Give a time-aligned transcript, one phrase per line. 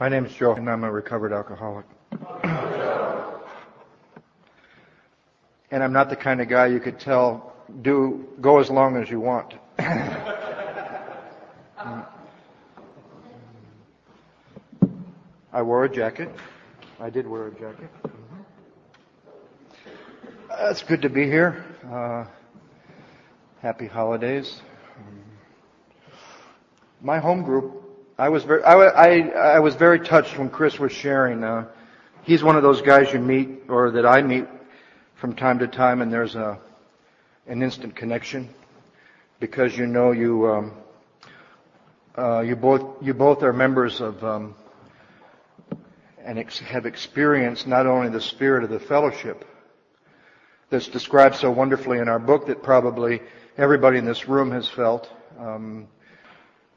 [0.00, 1.84] My name is Joe, and I'm a recovered alcoholic.
[5.72, 9.10] and I'm not the kind of guy you could tell, do, go as long as
[9.10, 9.54] you want.
[15.52, 16.30] I wore a jacket.
[17.00, 17.90] I did wear a jacket.
[20.48, 21.64] Uh, it's good to be here.
[21.90, 22.24] Uh,
[23.62, 24.62] happy holidays.
[27.00, 27.87] my home group,
[28.20, 31.44] I was very, I, I, I, was very touched when Chris was sharing.
[31.44, 31.66] Uh,
[32.24, 34.44] he's one of those guys you meet, or that I meet
[35.14, 36.58] from time to time, and there's a
[37.46, 38.48] an instant connection
[39.38, 40.72] because you know you um,
[42.16, 44.56] uh, you both you both are members of um,
[46.24, 49.44] and ex- have experienced not only the spirit of the fellowship
[50.70, 53.22] that's described so wonderfully in our book that probably
[53.56, 55.86] everybody in this room has felt, um,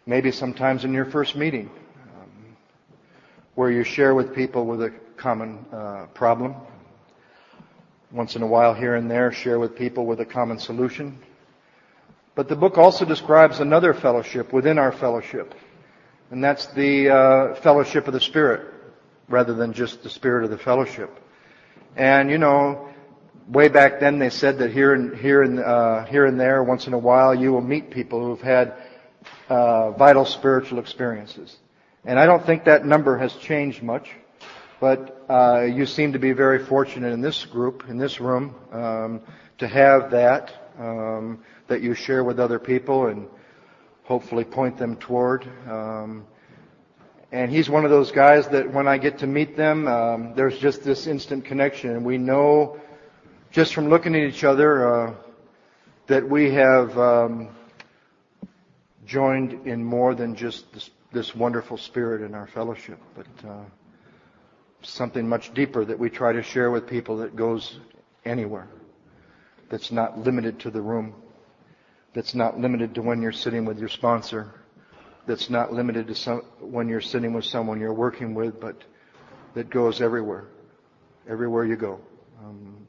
[0.05, 1.70] maybe sometimes in your first meeting,
[2.20, 2.55] um,
[3.55, 6.55] where you share with people with a common uh, problem.
[8.12, 11.18] Once in a while, here and there, share with people with a common solution.
[12.35, 15.55] But the book also describes another fellowship within our fellowship,
[16.30, 18.71] and that's the uh, fellowship of the Spirit
[19.32, 21.10] rather than just the spirit of the fellowship.
[21.96, 22.90] And you know,
[23.48, 26.88] way back then they said that here and here and uh, here and there, once
[26.88, 28.76] in a while, you will meet people who've had
[29.52, 31.57] uh, vital spiritual experiences.
[32.05, 34.10] And I don't think that number has changed much,
[34.80, 39.21] but uh, you seem to be very fortunate in this group, in this room, um,
[39.58, 43.27] to have that um, that you share with other people and
[44.04, 45.46] hopefully point them toward.
[45.70, 46.26] Um,
[47.34, 50.58] and he's one of those guys that when I get to meet them, um, there's
[50.60, 51.90] just this instant connection.
[51.91, 52.80] And we know
[53.52, 55.13] just from looking at each other uh,
[56.08, 57.49] that we have um,
[59.12, 63.63] joined in more than just this, this, wonderful spirit in our fellowship, but uh,
[64.81, 67.79] something much deeper that we try to share with people that goes
[68.23, 68.68] anywhere,
[69.69, 71.13] that's not limited to the room,
[72.13, 74.53] that's not limited to when you're sitting with your sponsor
[75.25, 78.84] that's not limited to some, when you're sitting with someone you're working with, but
[79.53, 80.46] that goes everywhere,
[81.28, 82.00] everywhere you go.
[82.44, 82.88] Um,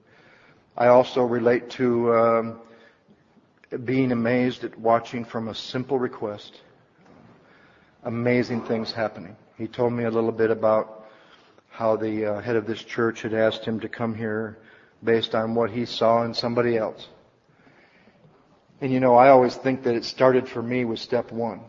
[0.77, 2.61] I also relate to um,
[3.79, 6.61] being amazed at watching from a simple request,
[8.05, 9.37] amazing things happening.
[9.57, 11.07] He told me a little bit about
[11.71, 14.59] how the uh, head of this church had asked him to come here
[15.03, 17.09] based on what he saw in somebody else.
[18.81, 21.61] And you know, I always think that it started for me with step one.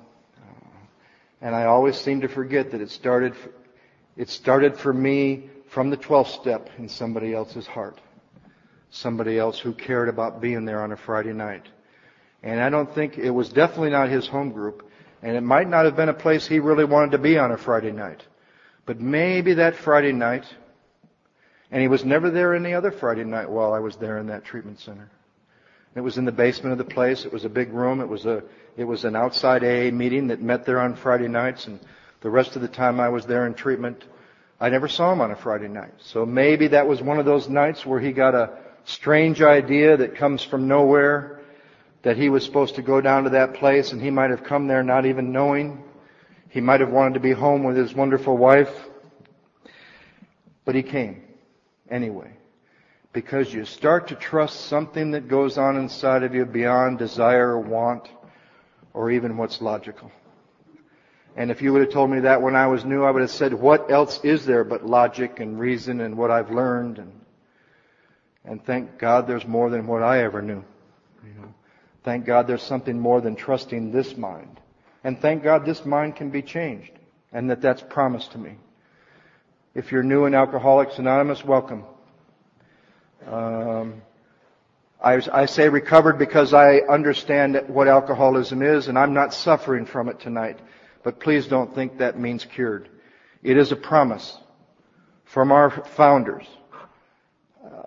[1.41, 3.33] And I always seem to forget that it started,
[4.15, 7.99] it started for me from the 12th step in somebody else's heart.
[8.89, 11.67] Somebody else who cared about being there on a Friday night.
[12.43, 14.89] And I don't think, it was definitely not his home group.
[15.21, 17.57] And it might not have been a place he really wanted to be on a
[17.57, 18.21] Friday night.
[18.85, 20.45] But maybe that Friday night,
[21.71, 24.43] and he was never there any other Friday night while I was there in that
[24.43, 25.09] treatment center.
[25.95, 27.23] It was in the basement of the place.
[27.23, 28.01] It was a big room.
[28.01, 28.43] It was a
[28.75, 31.79] it was an outside AA meeting that met there on Friday nights, and
[32.21, 34.03] the rest of the time I was there in treatment,
[34.59, 35.93] I never saw him on a Friday night.
[35.99, 40.15] So maybe that was one of those nights where he got a strange idea that
[40.15, 41.39] comes from nowhere
[42.03, 44.67] that he was supposed to go down to that place, and he might have come
[44.67, 45.83] there not even knowing.
[46.49, 48.73] He might have wanted to be home with his wonderful wife,
[50.65, 51.23] but he came
[51.89, 52.31] anyway
[53.13, 57.59] because you start to trust something that goes on inside of you beyond desire or
[57.59, 58.09] want
[58.93, 60.11] or even what's logical.
[61.35, 63.31] And if you would have told me that when I was new, I would have
[63.31, 66.99] said, what else is there but logic and reason and what I've learned?
[66.99, 67.21] And,
[68.45, 70.63] and thank God there's more than what I ever knew.
[71.23, 71.53] You know,
[72.03, 74.59] thank God there's something more than trusting this mind.
[75.03, 76.91] And thank God this mind can be changed
[77.31, 78.57] and that that's promised to me.
[79.75, 81.83] If you're new in Alcoholics Anonymous, welcome.
[83.27, 84.01] Um,
[85.03, 90.09] I, I, say recovered because I understand what alcoholism is and I'm not suffering from
[90.09, 90.59] it tonight.
[91.03, 92.89] But please don't think that means cured.
[93.41, 94.37] It is a promise
[95.25, 96.45] from our founders,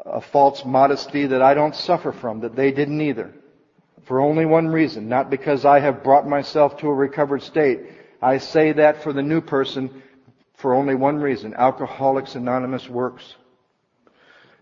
[0.05, 3.33] a false modesty that I don't suffer from, that they didn't either.
[4.07, 7.81] For only one reason, not because I have brought myself to a recovered state.
[8.23, 10.03] I say that for the new person
[10.55, 11.55] for only one reason.
[11.55, 13.35] Alcoholics Anonymous works.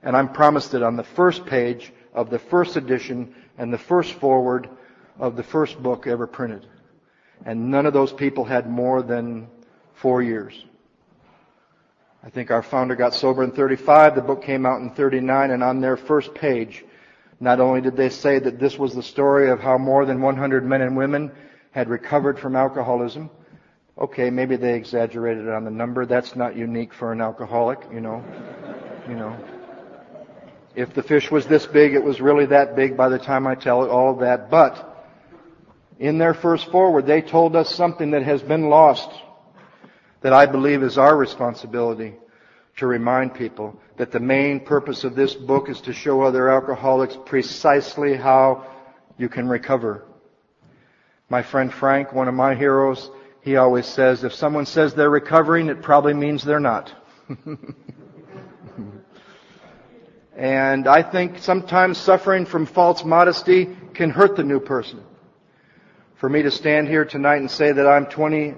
[0.02, 4.14] And I'm promised it on the first page of the first edition and the first
[4.14, 4.70] foreword
[5.19, 6.67] of the first book ever printed.
[7.44, 9.49] And none of those people had more than
[9.93, 10.64] four years.
[12.25, 15.62] I think our founder got sober in 35, the book came out in 39, and
[15.62, 16.82] on their first page,
[17.41, 20.65] not only did they say that this was the story of how more than 100
[20.65, 21.33] men and women
[21.73, 23.31] had recovered from alcoholism,
[23.97, 26.05] Okay, maybe they exaggerated on the number.
[26.05, 28.25] That's not unique for an alcoholic, you know.
[29.09, 29.37] You know.
[30.75, 33.55] If the fish was this big, it was really that big by the time I
[33.55, 34.51] tell it all of that.
[34.51, 35.07] But
[36.01, 39.11] in their first foreword, they told us something that has been lost
[40.23, 42.15] that I believe is our responsibility
[42.76, 47.17] to remind people that the main purpose of this book is to show other alcoholics
[47.25, 48.67] precisely how
[49.17, 50.05] you can recover.
[51.29, 53.11] My friend Frank, one of my heroes,
[53.41, 56.93] he always says, if someone says they're recovering, it probably means they're not.
[60.37, 65.03] and I think sometimes suffering from false modesty can hurt the new person.
[66.17, 68.55] For me to stand here tonight and say that I'm 20,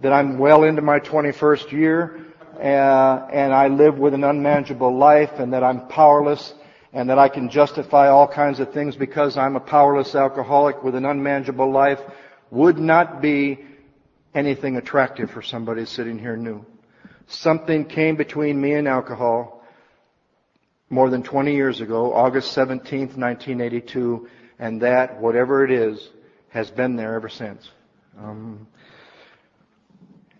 [0.00, 2.29] that I'm well into my 21st year,
[2.60, 6.54] uh, and I live with an unmanageable life, and that I'm powerless,
[6.92, 10.94] and that I can justify all kinds of things because I'm a powerless alcoholic with
[10.94, 12.00] an unmanageable life,
[12.50, 13.64] would not be
[14.34, 16.64] anything attractive for somebody sitting here new.
[17.28, 19.64] Something came between me and alcohol
[20.90, 24.28] more than 20 years ago, August 17th, 1982,
[24.58, 26.10] and that, whatever it is,
[26.50, 27.70] has been there ever since.
[28.18, 28.66] Um,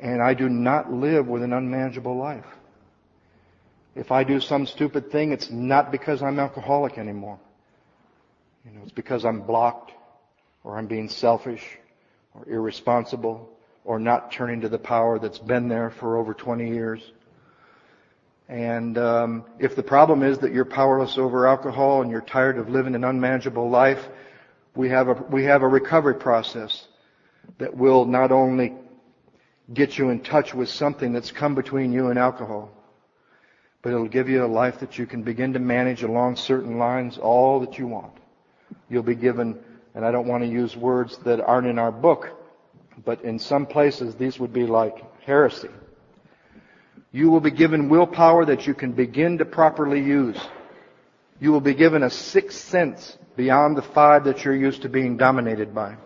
[0.00, 2.46] and I do not live with an unmanageable life.
[3.94, 7.38] If I do some stupid thing, it's not because I'm alcoholic anymore.
[8.64, 9.92] You know, it's because I'm blocked,
[10.64, 11.64] or I'm being selfish,
[12.34, 13.50] or irresponsible,
[13.84, 17.12] or not turning to the power that's been there for over 20 years.
[18.48, 22.68] And um, if the problem is that you're powerless over alcohol and you're tired of
[22.68, 24.08] living an unmanageable life,
[24.74, 26.86] we have a we have a recovery process
[27.58, 28.74] that will not only
[29.72, 32.70] get you in touch with something that's come between you and alcohol,
[33.82, 37.18] but it'll give you a life that you can begin to manage along certain lines
[37.18, 38.12] all that you want.
[38.88, 39.58] You'll be given,
[39.94, 42.28] and I don't want to use words that aren't in our book,
[43.04, 45.70] but in some places these would be like heresy.
[47.12, 50.38] You will be given willpower that you can begin to properly use.
[51.40, 55.16] You will be given a sixth sense beyond the five that you're used to being
[55.16, 55.96] dominated by.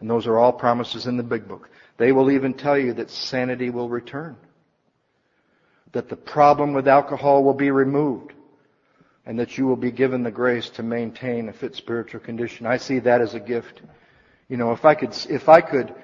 [0.00, 1.68] And those are all promises in the big book.
[1.96, 4.36] They will even tell you that sanity will return.
[5.92, 8.32] That the problem with alcohol will be removed.
[9.24, 12.66] And that you will be given the grace to maintain a fit spiritual condition.
[12.66, 13.82] I see that as a gift.
[14.48, 15.94] You know, if I could, if I could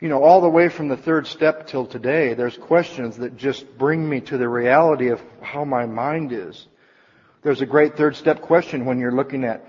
[0.00, 3.66] you know, all the way from the third step till today, there's questions that just
[3.76, 6.66] bring me to the reality of how my mind is.
[7.42, 9.64] There's a great third step question when you're looking at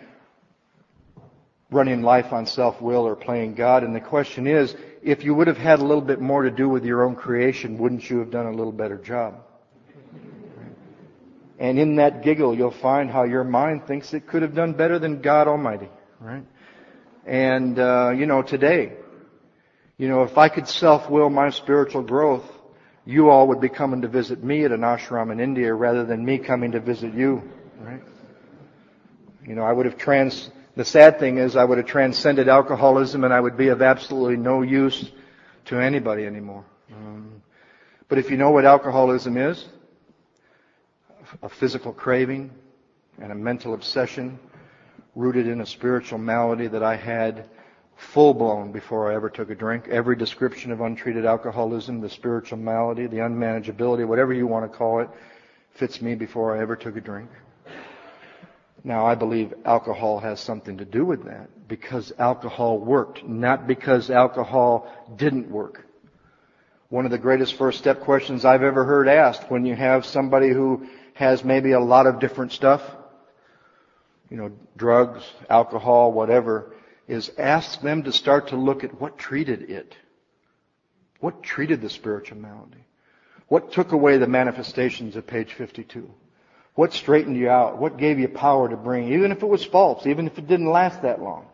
[1.71, 3.83] running life on self-will or playing God.
[3.83, 6.69] And the question is, if you would have had a little bit more to do
[6.69, 9.35] with your own creation, wouldn't you have done a little better job?
[11.57, 14.97] And in that giggle, you'll find how your mind thinks it could have done better
[14.97, 15.89] than God Almighty,
[16.19, 16.43] right?
[17.25, 18.93] And, uh, you know, today,
[19.97, 22.43] you know, if I could self-will my spiritual growth,
[23.05, 26.25] you all would be coming to visit me at an ashram in India rather than
[26.25, 27.43] me coming to visit you,
[27.79, 28.01] right?
[29.45, 33.23] You know, I would have trans, the sad thing is I would have transcended alcoholism
[33.23, 35.11] and I would be of absolutely no use
[35.65, 36.65] to anybody anymore.
[36.93, 37.41] Um,
[38.07, 39.65] but if you know what alcoholism is,
[41.41, 42.51] a physical craving
[43.19, 44.39] and a mental obsession
[45.15, 47.49] rooted in a spiritual malady that I had
[47.95, 49.87] full blown before I ever took a drink.
[49.87, 55.01] Every description of untreated alcoholism, the spiritual malady, the unmanageability, whatever you want to call
[55.01, 55.09] it,
[55.71, 57.29] fits me before I ever took a drink.
[58.83, 64.09] Now, I believe alcohol has something to do with that because alcohol worked, not because
[64.09, 65.85] alcohol didn't work.
[66.89, 70.49] One of the greatest first step questions I've ever heard asked when you have somebody
[70.49, 72.81] who has maybe a lot of different stuff,
[74.29, 76.73] you know, drugs, alcohol, whatever,
[77.07, 79.95] is ask them to start to look at what treated it.
[81.19, 82.85] What treated the spiritual malady?
[83.47, 86.11] What took away the manifestations of page 52?
[86.75, 87.77] What straightened you out?
[87.77, 90.71] What gave you power to bring, even if it was false, even if it didn't
[90.71, 91.45] last that long?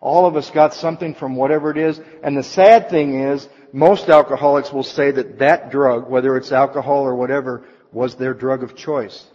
[0.00, 2.00] All of us got something from whatever it is.
[2.22, 7.04] And the sad thing is, most alcoholics will say that that drug, whether it's alcohol
[7.04, 9.26] or whatever, was their drug of choice.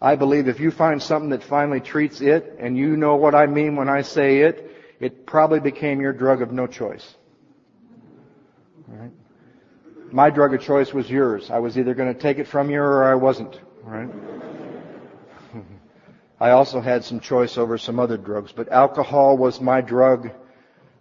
[0.00, 3.46] I believe if you find something that finally treats it, and you know what I
[3.46, 4.70] mean when I say it,
[5.00, 7.14] it probably became your drug of no choice.
[8.86, 9.10] Right?
[10.12, 11.50] My drug of choice was yours.
[11.50, 13.58] I was either going to take it from you or I wasn't.
[13.86, 14.10] Right?
[16.40, 20.30] I also had some choice over some other drugs, but alcohol was my drug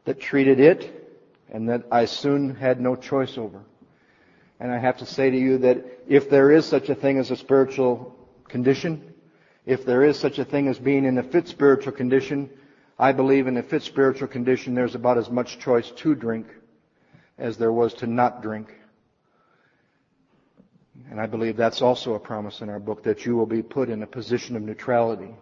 [0.04, 1.20] that treated it
[1.52, 3.64] and that I soon had no choice over.
[4.60, 7.32] And I have to say to you that if there is such a thing as
[7.32, 8.16] a spiritual
[8.48, 9.16] condition,
[9.66, 12.52] if there is such a thing as being in a fit spiritual condition,
[13.00, 16.46] I believe in a fit spiritual condition there's about as much choice to drink
[17.40, 18.72] as there was to not drink.
[21.10, 23.90] And I believe that's also a promise in our book that you will be put
[23.90, 25.36] in a position of neutrality.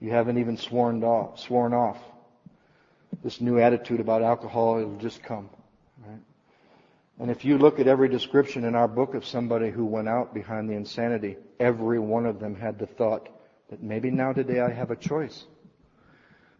[0.00, 1.98] You haven't even sworn off, sworn off.
[3.22, 5.48] This new attitude about alcohol, it'll just come.
[6.06, 6.18] Right?
[7.20, 10.34] And if you look at every description in our book of somebody who went out
[10.34, 13.28] behind the insanity, every one of them had the thought
[13.70, 15.44] that maybe now today I have a choice.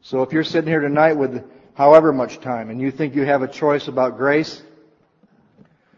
[0.01, 1.45] So if you're sitting here tonight with
[1.75, 4.63] however much time and you think you have a choice about grace,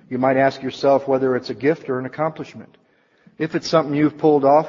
[0.09, 2.77] you might ask yourself whether it's a gift or an accomplishment.
[3.39, 4.69] If it's something you've pulled off,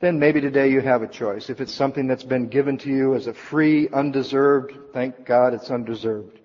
[0.00, 1.48] then maybe today you have a choice.
[1.48, 5.70] If it's something that's been given to you as a free, undeserved, thank God it's
[5.70, 6.40] undeserved,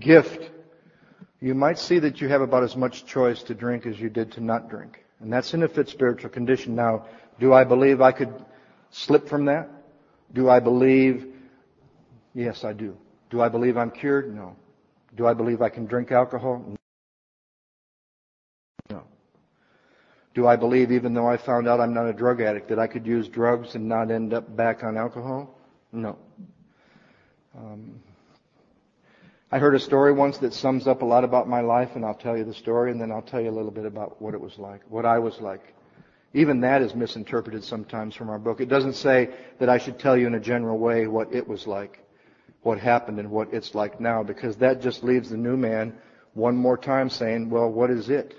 [0.00, 0.50] gift,
[1.40, 4.32] you might see that you have about as much choice to drink as you did
[4.32, 5.04] to not drink.
[5.20, 6.74] And that's in a fit spiritual condition.
[6.74, 7.06] Now,
[7.38, 8.34] do I believe I could
[8.90, 9.68] slip from that?
[10.32, 11.32] Do I believe?
[12.34, 12.96] Yes, I do.
[13.30, 14.34] Do I believe I'm cured?
[14.34, 14.56] No.
[15.16, 16.77] Do I believe I can drink alcohol?
[20.38, 22.86] Do I believe, even though I found out I'm not a drug addict, that I
[22.86, 25.58] could use drugs and not end up back on alcohol?
[25.90, 26.16] No.
[27.56, 28.00] Um,
[29.50, 32.14] I heard a story once that sums up a lot about my life, and I'll
[32.14, 34.40] tell you the story, and then I'll tell you a little bit about what it
[34.40, 35.74] was like, what I was like.
[36.34, 38.60] Even that is misinterpreted sometimes from our book.
[38.60, 41.66] It doesn't say that I should tell you in a general way what it was
[41.66, 41.98] like
[42.62, 45.92] what happened and what it's like now because that just leaves the new man
[46.34, 48.34] one more time saying, well, what is it?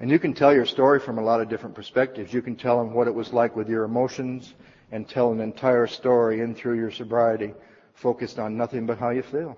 [0.00, 2.32] And you can tell your story from a lot of different perspectives.
[2.32, 4.54] You can tell them what it was like with your emotions
[4.92, 7.52] and tell an entire story in through your sobriety
[7.94, 9.56] focused on nothing but how you feel.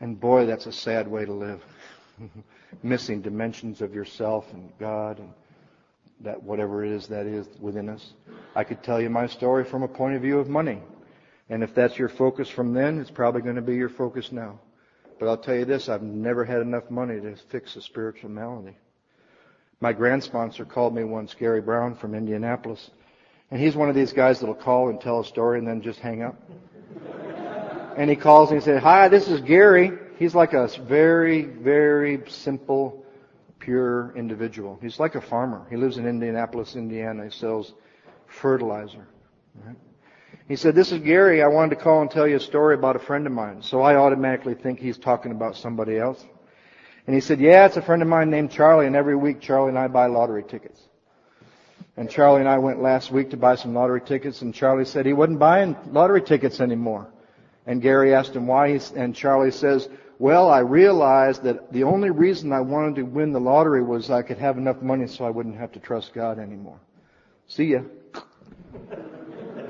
[0.00, 1.62] And boy, that's a sad way to live.
[2.82, 5.32] Missing dimensions of yourself and God and
[6.20, 8.12] that whatever it is that is within us.
[8.56, 10.80] I could tell you my story from a point of view of money.
[11.48, 14.58] And if that's your focus from then, it's probably going to be your focus now.
[15.18, 18.76] But I'll tell you this, I've never had enough money to fix a spiritual malady.
[19.80, 22.90] My grand sponsor called me once, Gary Brown from Indianapolis.
[23.50, 26.00] And he's one of these guys that'll call and tell a story and then just
[26.00, 26.36] hang up.
[27.96, 29.92] and he calls and he said, Hi, this is Gary.
[30.18, 33.04] He's like a very, very simple,
[33.60, 34.78] pure individual.
[34.82, 35.66] He's like a farmer.
[35.70, 37.24] He lives in Indianapolis, Indiana.
[37.24, 37.74] He sells
[38.26, 39.06] fertilizer.
[39.64, 39.76] Right?
[40.48, 41.42] He said, This is Gary.
[41.42, 43.62] I wanted to call and tell you a story about a friend of mine.
[43.62, 46.24] So I automatically think he's talking about somebody else.
[47.06, 49.68] And he said, Yeah, it's a friend of mine named Charlie, and every week Charlie
[49.68, 50.80] and I buy lottery tickets.
[51.98, 55.04] And Charlie and I went last week to buy some lottery tickets, and Charlie said
[55.04, 57.08] he wasn't buying lottery tickets anymore.
[57.66, 62.52] And Gary asked him why, and Charlie says, Well, I realized that the only reason
[62.54, 65.58] I wanted to win the lottery was I could have enough money so I wouldn't
[65.58, 66.80] have to trust God anymore.
[67.48, 67.80] See ya.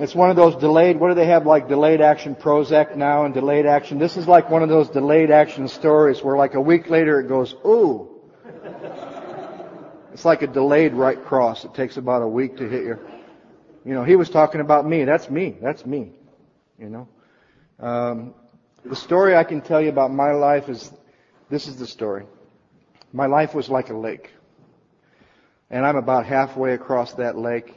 [0.01, 3.35] It's one of those delayed, what do they have like delayed action Prozac now and
[3.35, 3.99] delayed action?
[3.99, 7.29] This is like one of those delayed action stories where like a week later it
[7.29, 8.09] goes, ooh.
[10.13, 11.65] It's like a delayed right cross.
[11.65, 12.99] It takes about a week to hit you.
[13.85, 15.05] you know, he was talking about me.
[15.05, 15.57] That's me.
[15.61, 16.13] That's me.
[16.79, 17.09] You know.
[17.81, 18.35] Um,
[18.85, 20.93] the story I can tell you about my life is,
[21.51, 22.25] this is the story.
[23.13, 24.31] My life was like a lake.
[25.71, 27.75] And I'm about halfway across that lake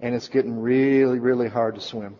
[0.00, 2.16] and it's getting really, really hard to swim.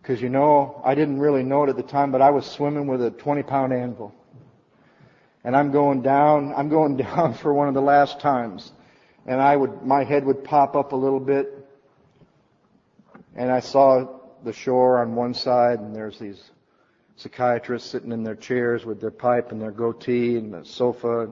[0.00, 2.86] Because you know, I didn't really know it at the time, but I was swimming
[2.86, 4.14] with a 20 pound anvil.
[5.44, 8.72] And I'm going down, I'm going down for one of the last times.
[9.26, 11.52] And I would, my head would pop up a little bit.
[13.34, 16.40] And I saw the shore on one side and there's these
[17.16, 21.30] psychiatrists sitting in their chairs with their pipe and their goatee and the sofa.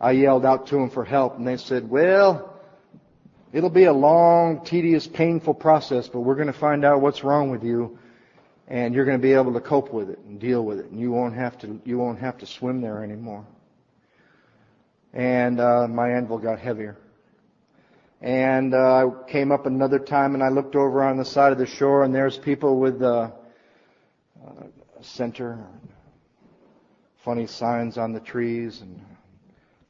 [0.00, 2.51] I yelled out to them for help and they said, well,
[3.52, 7.50] It'll be a long, tedious, painful process, but we're going to find out what's wrong
[7.50, 7.98] with you
[8.66, 10.98] and you're going to be able to cope with it and deal with it and
[10.98, 13.44] you won't have to, you won't have to swim there anymore.
[15.12, 16.96] And, uh, my anvil got heavier.
[18.22, 21.58] And, uh, I came up another time and I looked over on the side of
[21.58, 23.32] the shore and there's people with, uh,
[24.42, 24.64] uh
[25.02, 25.62] center,
[27.22, 28.98] funny signs on the trees and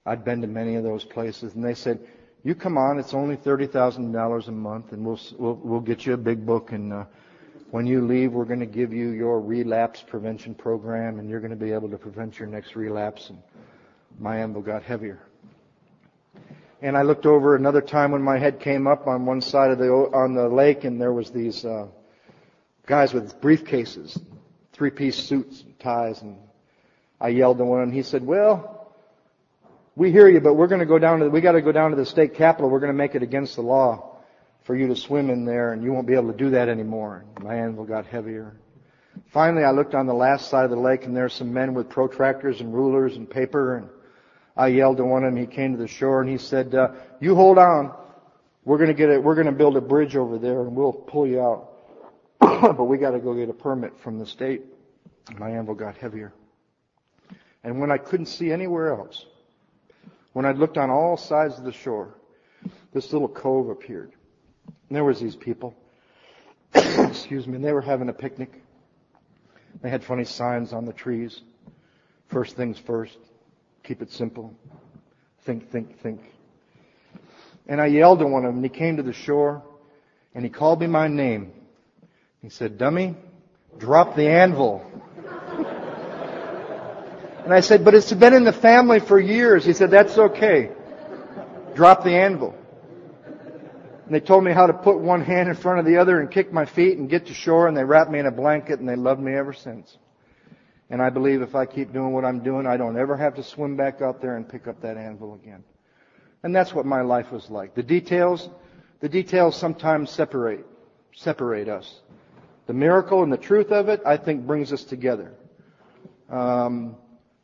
[0.04, 2.00] I'd been to many of those places and they said,
[2.44, 2.98] you come on.
[2.98, 6.44] It's only thirty thousand dollars a month, and we'll we'll we'll get you a big
[6.44, 6.72] book.
[6.72, 7.04] And uh,
[7.70, 11.50] when you leave, we're going to give you your relapse prevention program, and you're going
[11.50, 13.30] to be able to prevent your next relapse.
[13.30, 13.38] And
[14.18, 15.20] my anvil got heavier.
[16.80, 19.78] And I looked over another time when my head came up on one side of
[19.78, 21.86] the on the lake, and there was these uh,
[22.86, 24.20] guys with briefcases,
[24.72, 26.38] three-piece suits, and ties, and
[27.20, 28.80] I yelled to one, and he said, "Well."
[29.94, 31.90] We hear you, but we're going to go down to, we got to go down
[31.90, 32.70] to the state capitol.
[32.70, 34.16] We're going to make it against the law
[34.64, 37.24] for you to swim in there and you won't be able to do that anymore.
[37.40, 38.56] My anvil got heavier.
[39.32, 41.74] Finally, I looked on the last side of the lake and there were some men
[41.74, 43.88] with protractors and rulers and paper and
[44.56, 45.40] I yelled to one of them.
[45.40, 47.94] He came to the shore and he said, uh, you hold on.
[48.64, 49.22] We're going to get it.
[49.22, 51.68] We're going to build a bridge over there and we'll pull you out.
[52.40, 54.62] but we got to go get a permit from the state.
[55.36, 56.32] My anvil got heavier.
[57.64, 59.26] And when I couldn't see anywhere else,
[60.32, 62.14] when I looked on all sides of the shore,
[62.92, 64.12] this little cove appeared.
[64.88, 65.74] And there was these people.
[66.74, 67.56] Excuse me.
[67.56, 68.62] And they were having a picnic.
[69.82, 71.40] They had funny signs on the trees.
[72.28, 73.18] First things first.
[73.84, 74.54] Keep it simple.
[75.44, 76.20] Think, think, think.
[77.66, 79.62] And I yelled at one of them, and he came to the shore,
[80.34, 81.52] and he called me my name.
[82.40, 83.16] He said, dummy,
[83.78, 84.84] drop the anvil.
[87.44, 89.64] And I said, but it's been in the family for years.
[89.64, 90.70] He said, that's okay.
[91.74, 92.54] Drop the anvil.
[94.06, 96.30] And they told me how to put one hand in front of the other and
[96.30, 98.88] kick my feet and get to shore and they wrapped me in a blanket and
[98.88, 99.96] they loved me ever since.
[100.90, 103.42] And I believe if I keep doing what I'm doing, I don't ever have to
[103.42, 105.64] swim back out there and pick up that anvil again.
[106.42, 107.74] And that's what my life was like.
[107.74, 108.50] The details,
[109.00, 110.66] the details sometimes separate,
[111.14, 112.00] separate us.
[112.66, 115.32] The miracle and the truth of it, I think, brings us together.
[116.28, 116.96] Um,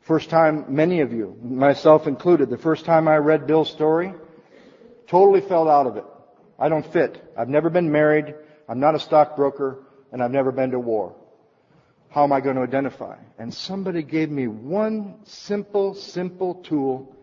[0.09, 4.11] first time, many of you, myself included, the first time I read Bill's story,
[5.05, 6.05] totally fell out of it.
[6.57, 7.31] I don't fit.
[7.37, 8.33] I've never been married.
[8.67, 11.15] I'm not a stockbroker, and I've never been to war.
[12.09, 13.17] How am I going to identify?
[13.37, 17.15] And somebody gave me one simple, simple tool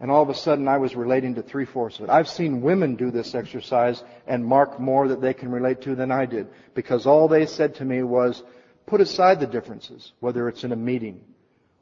[0.00, 2.10] and all of a sudden I was relating to three fourths of it.
[2.10, 6.10] I've seen women do this exercise and mark more that they can relate to than
[6.10, 8.42] I did because all they said to me was,
[8.84, 11.20] put aside the differences, whether it's in a meeting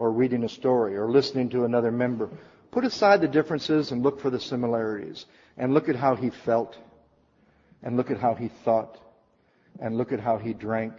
[0.02, 2.28] or reading a story or listening to another member.
[2.73, 6.76] Put aside the differences and look for the similarities and look at how he felt
[7.85, 8.99] and look at how he thought
[9.78, 10.94] and look at how he drank.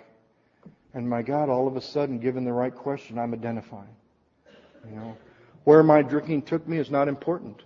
[0.93, 3.93] And my God, all of a sudden, given the right question, I'm identifying.
[4.89, 5.17] You know,
[5.65, 7.61] where my drinking took me is not important.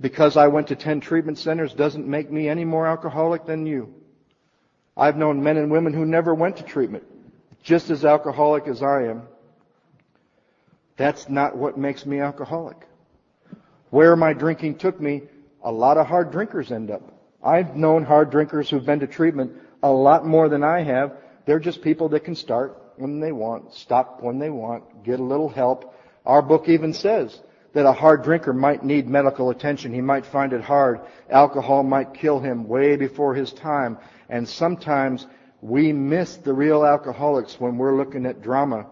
[0.00, 3.92] Because I went to 10 treatment centers doesn't make me any more alcoholic than you.
[4.96, 7.04] I've known men and women who never went to treatment,
[7.62, 9.28] just as alcoholic as I am.
[10.98, 12.76] That's not what makes me alcoholic.
[13.90, 15.22] Where my drinking took me,
[15.62, 17.02] a lot of hard drinkers end up.
[17.42, 21.16] I've known hard drinkers who've been to treatment a lot more than I have.
[21.46, 25.24] They're just people that can start when they want, stop when they want, get a
[25.24, 25.94] little help,
[26.26, 27.40] our book even says
[27.72, 29.94] that a hard drinker might need medical attention.
[29.94, 31.00] He might find it hard.
[31.30, 33.98] Alcohol might kill him way before his time.
[34.28, 35.26] And sometimes
[35.60, 38.86] we miss the real alcoholics when we're looking at drama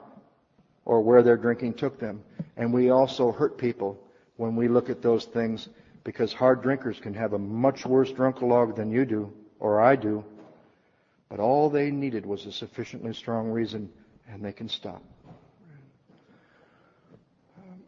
[0.87, 2.23] or where their drinking took them.
[2.57, 4.01] And we also hurt people
[4.37, 5.69] when we look at those things
[6.05, 10.25] because hard drinkers can have a much worse drunkalog than you do or I do.
[11.29, 13.91] But all they needed was a sufficiently strong reason
[14.29, 15.03] and they can stop.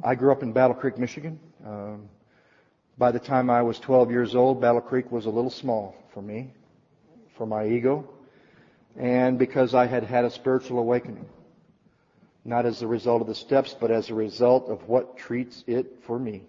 [0.02, 1.38] I grew up in Battle Creek, Michigan.
[1.64, 2.08] Um,
[2.98, 6.22] by the time I was 12 years old, Battle Creek was a little small for
[6.22, 6.52] me,
[7.36, 8.08] for my ego,
[8.96, 11.26] and because I had had a spiritual awakening.
[12.48, 15.98] Not as a result of the steps, but as a result of what treats it
[16.00, 16.44] for me.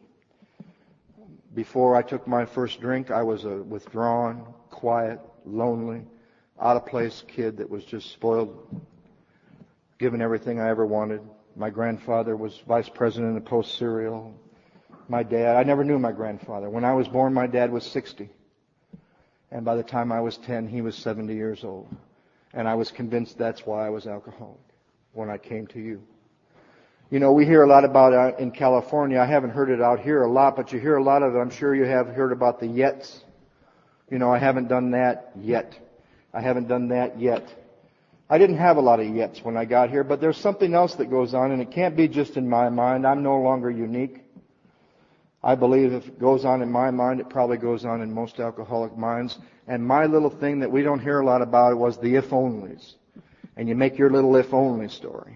[1.53, 6.03] Before I took my first drink, I was a withdrawn, quiet, lonely,
[6.57, 8.81] out of place kid that was just spoiled,
[9.97, 11.19] given everything I ever wanted,
[11.57, 14.33] my grandfather was vice president of Post Cereal.
[15.09, 16.69] My dad, I never knew my grandfather.
[16.69, 18.29] When I was born, my dad was 60.
[19.51, 21.93] And by the time I was 10, he was 70 years old.
[22.53, 24.68] And I was convinced that's why I was alcoholic
[25.19, 26.01] when I came to you.
[27.11, 29.19] You know, we hear a lot about uh, in California.
[29.19, 31.39] I haven't heard it out here a lot, but you hear a lot of it.
[31.39, 33.19] I'm sure you have heard about the yets.
[34.09, 35.77] You know, I haven't done that yet.
[36.33, 37.53] I haven't done that yet.
[38.29, 40.95] I didn't have a lot of yets when I got here, but there's something else
[40.95, 43.05] that goes on, and it can't be just in my mind.
[43.05, 44.23] I'm no longer unique.
[45.43, 48.39] I believe if it goes on in my mind, it probably goes on in most
[48.39, 49.37] alcoholic minds.
[49.67, 52.93] And my little thing that we don't hear a lot about was the if onlys.
[53.59, 55.35] And you make your little if only story.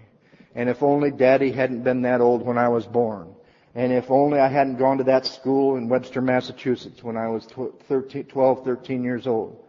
[0.54, 3.34] And if only daddy hadn't been that old when I was born.
[3.74, 7.46] And if only I hadn't gone to that school in Webster, Massachusetts when I was
[7.86, 9.62] 13, 12, 13 years old.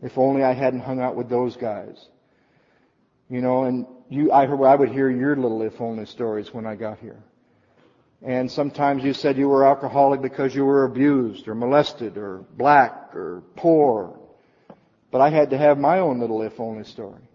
[0.00, 2.06] If only I hadn't hung out with those guys.
[3.28, 6.76] You know, and you, I, I would hear your little if only stories when I
[6.76, 7.20] got here.
[8.22, 13.16] And sometimes you said you were alcoholic because you were abused or molested or black
[13.16, 14.20] or poor.
[15.10, 17.27] But I had to have my own little if only story.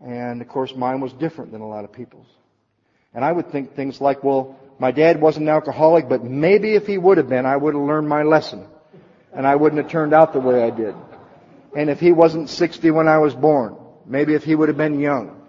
[0.00, 2.26] And of course mine was different than a lot of people's.
[3.14, 6.86] And I would think things like, well, my dad wasn't an alcoholic, but maybe if
[6.86, 8.66] he would have been, I would have learned my lesson.
[9.32, 10.94] And I wouldn't have turned out the way I did.
[11.74, 15.00] And if he wasn't 60 when I was born, Maybe if he would have been
[15.00, 15.42] young.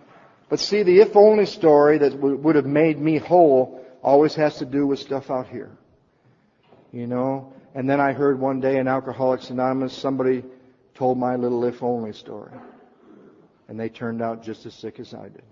[0.50, 4.66] But see, the if only story that would have made me whole always has to
[4.66, 5.70] do with stuff out here.
[6.92, 7.54] You know?
[7.76, 10.44] And then I heard one day in Alcoholics Anonymous, somebody
[10.96, 12.52] told my little if only story.
[13.68, 15.44] And they turned out just as sick as I did.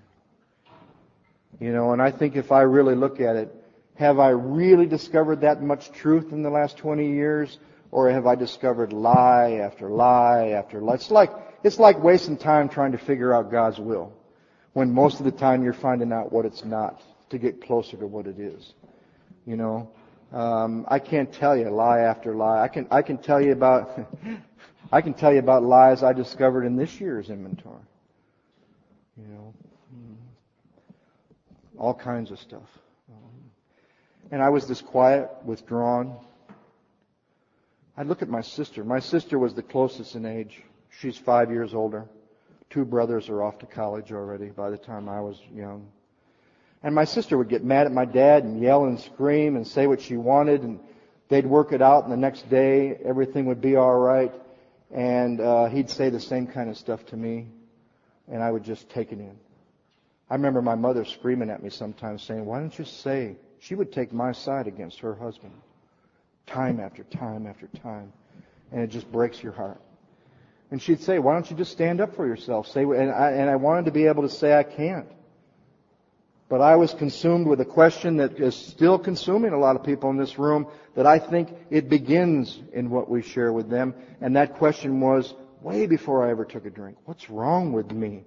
[1.60, 3.54] You know, and I think if I really look at it,
[3.95, 7.60] have I really discovered that much truth in the last 20 years?
[7.91, 10.95] Or have I discovered lie after lie after lie?
[10.95, 11.32] It's like,
[11.63, 14.12] it's like wasting time trying to figure out God's will.
[14.73, 18.08] When most of the time you're finding out what it's not to get closer to
[18.08, 18.73] what it is.
[19.45, 19.89] You know,
[20.34, 22.62] um, I can't tell you lie after lie.
[22.62, 23.97] I can I can tell you about
[24.91, 27.82] I can tell you about lies I discovered in this year's inventory.
[29.17, 29.54] You know,
[31.78, 32.69] all kinds of stuff.
[34.32, 36.17] And I was this quiet, withdrawn.
[37.95, 38.84] I'd look at my sister.
[38.84, 40.62] My sister was the closest in age.
[40.99, 42.06] She's five years older.
[42.69, 45.88] Two brothers are off to college already by the time I was young.
[46.84, 49.88] And my sister would get mad at my dad and yell and scream and say
[49.88, 50.80] what she wanted, and
[51.30, 54.34] they'd work it out, and the next day everything would be all right.
[54.91, 57.47] And uh, he'd say the same kind of stuff to me,
[58.29, 59.38] and I would just take it in.
[60.29, 63.91] I remember my mother screaming at me sometimes, saying, "Why don't you say?" She would
[63.91, 65.53] take my side against her husband,
[66.45, 68.11] time after time after time,
[68.71, 69.79] and it just breaks your heart.
[70.71, 73.49] And she'd say, "Why don't you just stand up for yourself?" Say, and I, and
[73.49, 75.07] I wanted to be able to say, "I can't."
[76.47, 80.11] But I was consumed with a question that is still consuming a lot of people
[80.11, 83.95] in this room that I think it begins in what we share with them.
[84.21, 85.33] And that question was
[85.65, 86.95] way before I ever took a drink.
[87.06, 88.23] What's wrong with me?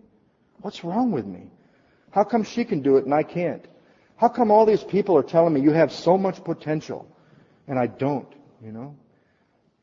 [0.60, 1.52] What's wrong with me?
[2.10, 3.64] How come she can do it and I can't?
[4.16, 7.06] How come all these people are telling me you have so much potential
[7.68, 8.28] and I don't,
[8.62, 8.96] you know?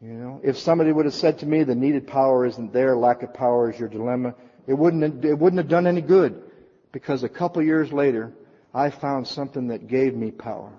[0.02, 3.24] You know, if somebody would have said to me the needed power isn't there, lack
[3.24, 4.36] of power is your dilemma,
[4.68, 6.44] it wouldn't, it wouldn't have done any good
[6.92, 8.34] because a couple years later,
[8.74, 10.74] I found something that gave me power.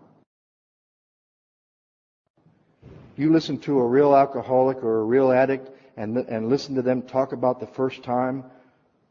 [3.17, 7.03] You listen to a real alcoholic or a real addict and, and listen to them
[7.03, 8.45] talk about the first time,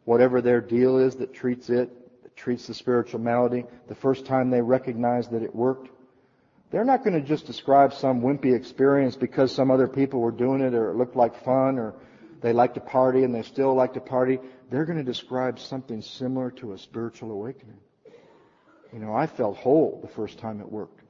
[0.06, 1.90] whatever their deal is that treats it,
[2.24, 5.90] that treats the spiritual malady, the first time they recognize that it worked.
[6.72, 10.62] They're not going to just describe some wimpy experience because some other people were doing
[10.62, 11.94] it or it looked like fun or
[12.42, 16.02] they like to party and they still like to party they're going to describe something
[16.02, 17.78] similar to a spiritual awakening.
[18.92, 21.02] You know, I felt whole the first time it worked.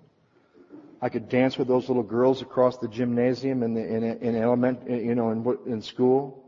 [1.01, 4.89] I could dance with those little girls across the gymnasium in the in, in element,
[4.89, 6.43] you know, in in school.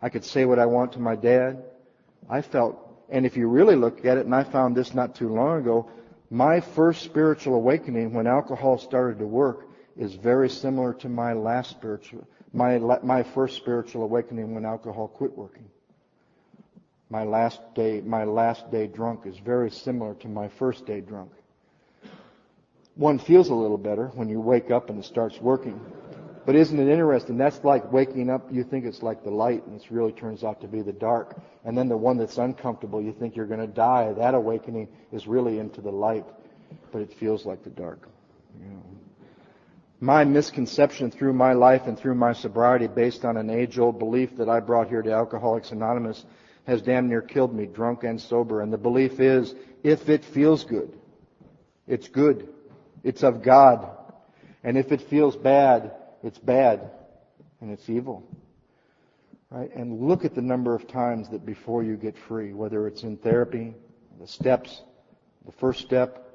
[0.00, 1.64] I could say what I want to my dad.
[2.28, 5.28] I felt, and if you really look at it, and I found this not too
[5.28, 5.90] long ago,
[6.30, 9.66] my first spiritual awakening when alcohol started to work
[9.96, 15.36] is very similar to my last spiritual, my my first spiritual awakening when alcohol quit
[15.36, 15.68] working
[17.12, 21.30] my last day, my last day drunk is very similar to my first day drunk.
[22.94, 25.80] One feels a little better when you wake up and it starts working.
[26.44, 27.38] But isn't it interesting?
[27.38, 30.60] That's like waking up, you think it's like the light, and it really turns out
[30.62, 31.40] to be the dark.
[31.64, 34.12] And then the one that's uncomfortable, you think you're going to die.
[34.12, 36.26] That awakening is really into the light,
[36.90, 38.08] but it feels like the dark.
[38.60, 38.82] You know.
[40.00, 44.48] My misconception through my life and through my sobriety, based on an age-old belief that
[44.48, 46.24] I brought here to Alcoholics Anonymous,
[46.66, 48.62] has damn near killed me, drunk and sober.
[48.62, 50.92] And the belief is, if it feels good,
[51.86, 52.48] it's good.
[53.02, 53.90] It's of God.
[54.64, 56.90] And if it feels bad, it's bad.
[57.60, 58.26] And it's evil.
[59.50, 59.74] Right?
[59.74, 63.16] And look at the number of times that before you get free, whether it's in
[63.18, 63.74] therapy,
[64.18, 64.82] the steps,
[65.44, 66.32] the first step,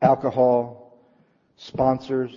[0.00, 0.98] alcohol,
[1.56, 2.32] sponsors.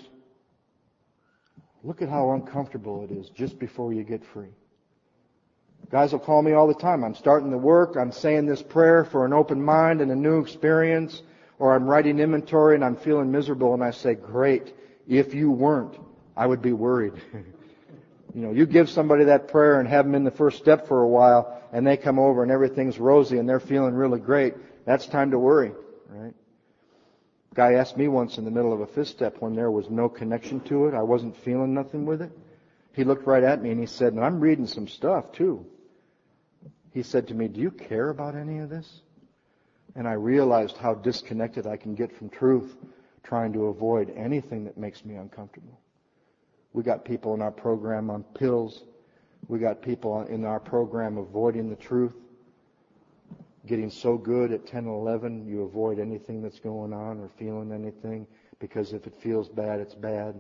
[1.83, 4.49] Look at how uncomfortable it is just before you get free.
[5.89, 7.03] Guys will call me all the time.
[7.03, 7.95] I'm starting the work.
[7.95, 11.21] I'm saying this prayer for an open mind and a new experience.
[11.57, 14.73] Or I'm writing inventory and I'm feeling miserable and I say, great.
[15.07, 15.97] If you weren't,
[16.35, 17.13] I would be worried.
[17.33, 21.01] you know, you give somebody that prayer and have them in the first step for
[21.01, 24.55] a while and they come over and everything's rosy and they're feeling really great.
[24.85, 25.71] That's time to worry,
[26.09, 26.33] right?
[27.53, 30.09] Guy asked me once in the middle of a fifth step when there was no
[30.09, 30.93] connection to it.
[30.93, 32.31] I wasn't feeling nothing with it.
[32.91, 35.65] He looked right at me and he said, and I'm reading some stuff too.
[36.91, 39.01] He said to me, do you care about any of this?
[39.95, 42.75] And I realized how disconnected I can get from truth
[43.23, 45.79] trying to avoid anything that makes me uncomfortable.
[46.73, 48.83] We got people in our program on pills.
[49.47, 52.13] We got people in our program avoiding the truth.
[53.65, 57.71] Getting so good at 10 and 11, you avoid anything that's going on or feeling
[57.71, 58.27] anything
[58.59, 60.35] because if it feels bad, it's bad.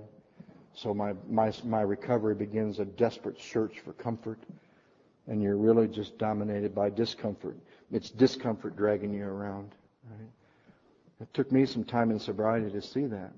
[0.73, 4.39] So my, my, my recovery begins a desperate search for comfort.
[5.27, 7.57] and you're really just dominated by discomfort.
[7.91, 9.71] It's discomfort dragging you around.
[10.09, 10.29] Right?
[11.21, 13.31] It took me some time in sobriety to see that.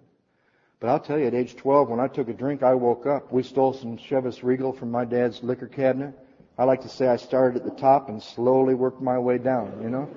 [0.79, 3.31] But I'll tell you, at age 12, when I took a drink, I woke up.
[3.31, 6.13] We stole some Chivas Regal from my dad's liquor cabinet.
[6.57, 9.79] I like to say I started at the top and slowly worked my way down,
[9.81, 10.09] you know?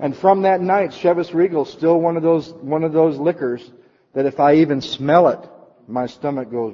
[0.00, 0.92] And from that night,
[1.34, 3.72] Regal is still one of those, one of those liquors
[4.14, 5.48] that if I even smell it,
[5.88, 6.72] my stomach goes,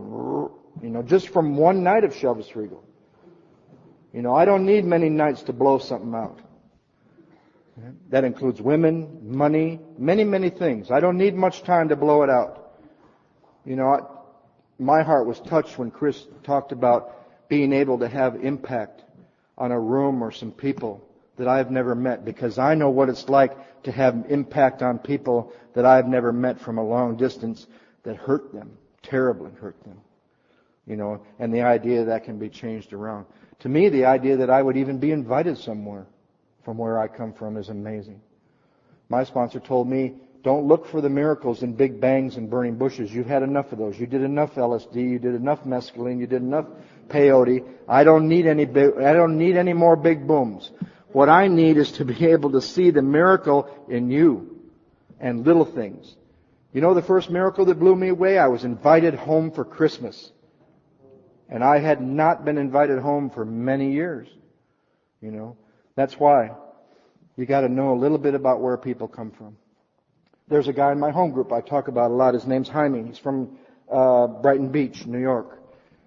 [0.83, 2.85] you know, just from one night of Chivas Regal.
[4.13, 6.41] You know, I don't need many nights to blow something out.
[8.11, 10.91] That includes women, money, many, many things.
[10.91, 12.73] I don't need much time to blow it out.
[13.65, 14.01] You know, I,
[14.79, 19.03] my heart was touched when Chris talked about being able to have impact
[19.59, 21.05] on a room or some people
[21.37, 25.53] that I've never met because I know what it's like to have impact on people
[25.75, 27.67] that I've never met from a long distance
[28.05, 30.01] that hurt them, terribly hurt them.
[30.87, 33.27] You know, and the idea that can be changed around.
[33.61, 36.07] To me, the idea that I would even be invited somewhere
[36.65, 38.21] from where I come from is amazing.
[39.09, 43.13] My sponsor told me, don't look for the miracles in big bangs and burning bushes.
[43.13, 43.99] You've had enough of those.
[43.99, 44.97] You did enough LSD.
[44.97, 46.21] You did enough mescaline.
[46.21, 46.67] You did enough
[47.09, 47.65] peyote.
[47.89, 50.71] I don't need any big, I don't need any more big booms.
[51.13, 54.61] What I need is to be able to see the miracle in you
[55.19, 56.15] and little things.
[56.73, 58.37] You know the first miracle that blew me away?
[58.37, 60.33] I was invited home for Christmas.
[61.49, 64.29] And I had not been invited home for many years.
[65.23, 65.57] You know,
[65.97, 66.51] that's why
[67.37, 69.57] you got to know a little bit about where people come from.
[70.49, 72.35] There's a guy in my home group I talk about a lot.
[72.35, 73.03] His name's Jaime.
[73.03, 73.59] He's from
[73.91, 75.61] uh, Brighton Beach, New York.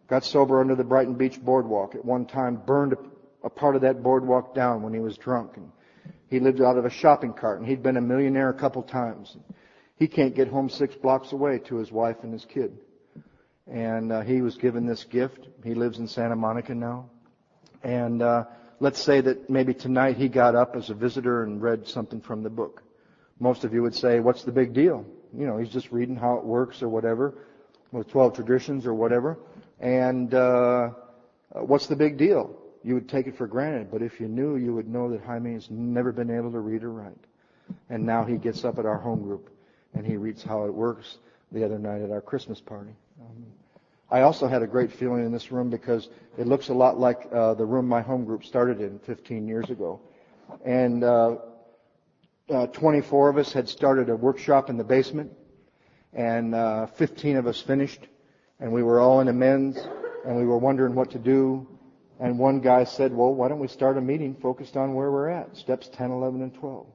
[0.07, 1.95] Got sober under the Brighton Beach boardwalk.
[1.95, 2.97] At one time, burned a,
[3.43, 5.57] a part of that boardwalk down when he was drunk.
[5.57, 5.71] And
[6.29, 9.35] he lived out of a shopping cart, and he'd been a millionaire a couple times.
[9.97, 12.77] He can't get home six blocks away to his wife and his kid.
[13.65, 15.47] And uh, he was given this gift.
[15.63, 17.09] He lives in Santa Monica now.
[17.83, 18.45] And uh,
[18.79, 22.43] let's say that maybe tonight he got up as a visitor and read something from
[22.43, 22.83] the book.
[23.39, 25.05] Most of you would say, what's the big deal?
[25.37, 27.35] You know, he's just reading how it works or whatever,
[27.91, 29.37] with 12 traditions or whatever.
[29.79, 30.89] And uh,
[31.51, 32.55] what's the big deal?
[32.83, 35.53] You would take it for granted, but if you knew, you would know that Jaime
[35.53, 37.17] has never been able to read or write.
[37.89, 39.49] And now he gets up at our home group
[39.93, 41.17] and he reads how it works
[41.51, 42.91] the other night at our Christmas party.
[43.21, 43.45] Um,
[44.09, 47.27] I also had a great feeling in this room because it looks a lot like
[47.33, 49.99] uh, the room my home group started in 15 years ago.
[50.65, 51.35] And uh,
[52.49, 55.31] uh, 24 of us had started a workshop in the basement,
[56.13, 58.07] and uh, 15 of us finished,
[58.61, 59.77] and we were all in amends,
[60.25, 61.67] and we were wondering what to do.
[62.21, 65.29] And one guy said, well, why don't we start a meeting focused on where we're
[65.29, 66.87] at, steps 10, 11, and 12.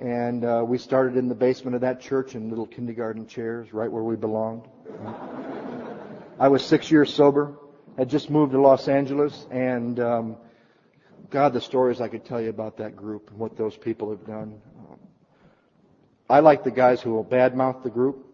[0.00, 3.92] And uh, we started in the basement of that church in little kindergarten chairs, right
[3.92, 4.66] where we belonged.
[6.42, 7.54] I was six years sober,
[7.96, 10.36] had just moved to Los Angeles, and um,
[11.30, 14.26] God, the stories I could tell you about that group and what those people have
[14.26, 14.60] done.
[16.28, 18.26] I like the guys who will badmouth the group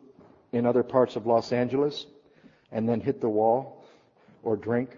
[0.53, 2.07] in other parts of Los Angeles
[2.73, 3.85] and then hit the wall
[4.43, 4.97] or drink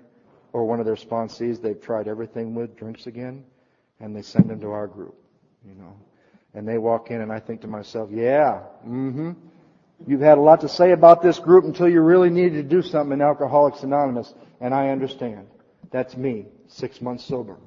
[0.53, 3.42] or one of their sponsees they've tried everything with drinks again
[3.99, 5.16] and they send them to our group,
[5.66, 5.96] you know.
[6.55, 9.33] And they walk in and I think to myself, yeah, mm-hmm.
[10.07, 12.83] You've had a lot to say about this group until you really needed to do
[12.83, 14.33] something in Alcoholics Anonymous.
[14.61, 15.47] And I understand.
[15.91, 17.59] That's me, six months sober.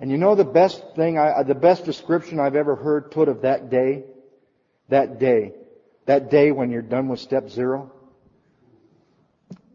[0.00, 3.42] And you know the best thing, I, the best description I've ever heard put of
[3.42, 4.04] that day?
[4.88, 5.52] That day.
[6.06, 7.92] That day when you're done with step zero?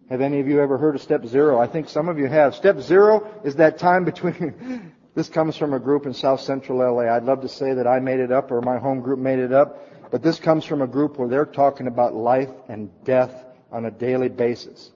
[0.10, 1.60] Have any of you ever heard of step zero?
[1.60, 2.56] I think some of you have.
[2.56, 7.04] Step zero is that time between, this comes from a group in South Central LA.
[7.04, 9.54] I'd love to say that I made it up or my home group made it
[9.54, 9.95] up.
[10.12, 13.34] But this comes from a group where they're talking about life and death
[13.72, 14.92] on a daily basis.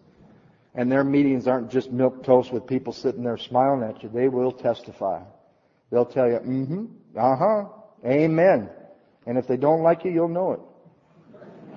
[0.76, 4.10] And their meetings aren't just milk toast with people sitting there smiling at you.
[4.10, 5.22] They will testify.
[5.92, 6.86] They'll tell you, mm-hmm,
[7.18, 7.66] uh-huh,
[8.06, 8.70] amen.
[9.26, 10.60] And if they don't like you, you'll know it.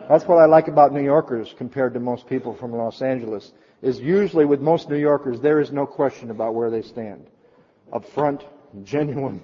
[0.08, 3.98] That's what I like about New Yorkers compared to most people from Los Angeles, is
[3.98, 7.26] usually with most New Yorkers, there is no question about where they stand.
[7.92, 8.44] Up front,
[8.84, 9.40] genuine.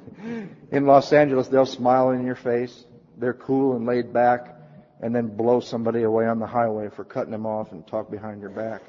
[0.70, 2.84] In Los Angeles, they'll smile in your face
[3.18, 4.54] they're cool and laid back
[5.00, 8.40] and then blow somebody away on the highway for cutting them off and talk behind
[8.40, 8.82] your back.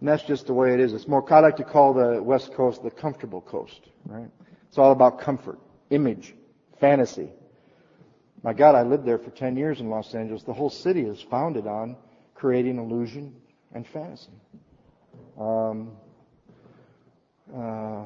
[0.00, 0.94] And that's just the way it is.
[0.94, 4.30] It's more, I like to call the West Coast the comfortable coast, right?
[4.68, 5.58] It's all about comfort,
[5.90, 6.34] image,
[6.80, 7.30] fantasy.
[8.42, 10.44] My God, I lived there for 10 years in Los Angeles.
[10.44, 11.96] The whole city is founded on
[12.34, 13.34] creating illusion
[13.72, 14.30] and fantasy.
[15.38, 15.90] Um,
[17.54, 18.04] uh,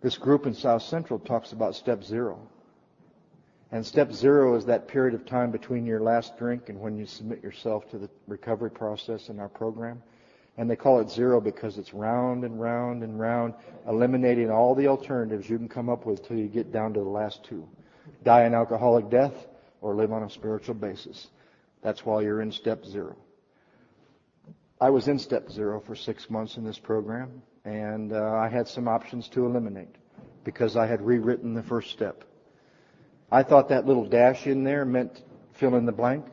[0.00, 2.40] This group in South Central talks about step zero.
[3.72, 7.06] And step zero is that period of time between your last drink and when you
[7.06, 10.02] submit yourself to the recovery process in our program.
[10.56, 13.54] And they call it zero because it's round and round and round,
[13.88, 17.08] eliminating all the alternatives you can come up with till you get down to the
[17.08, 17.68] last two.
[18.24, 19.46] Die an alcoholic death
[19.80, 21.28] or live on a spiritual basis.
[21.82, 23.16] That's why you're in step zero.
[24.80, 28.68] I was in step zero for six months in this program, and uh, I had
[28.68, 29.94] some options to eliminate
[30.44, 32.24] because I had rewritten the first step.
[33.30, 36.26] I thought that little dash in there meant fill in the blank.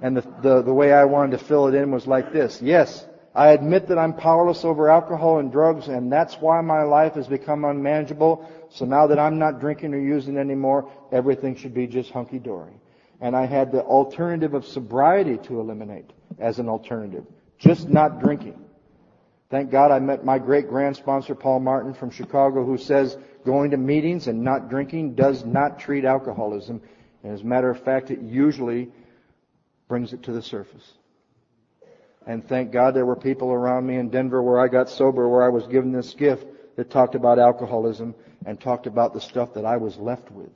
[0.00, 2.60] And the, the, the way I wanted to fill it in was like this.
[2.62, 7.14] Yes, I admit that I'm powerless over alcohol and drugs, and that's why my life
[7.14, 8.48] has become unmanageable.
[8.70, 12.72] So now that I'm not drinking or using anymore, everything should be just hunky dory.
[13.20, 17.24] And I had the alternative of sobriety to eliminate as an alternative.
[17.58, 18.65] Just not drinking.
[19.48, 23.70] Thank God I met my great grand sponsor, Paul Martin from Chicago, who says going
[23.70, 26.82] to meetings and not drinking does not treat alcoholism.
[27.22, 28.90] And as a matter of fact, it usually
[29.88, 30.92] brings it to the surface.
[32.26, 35.44] And thank God there were people around me in Denver where I got sober, where
[35.44, 39.64] I was given this gift that talked about alcoholism and talked about the stuff that
[39.64, 40.50] I was left with.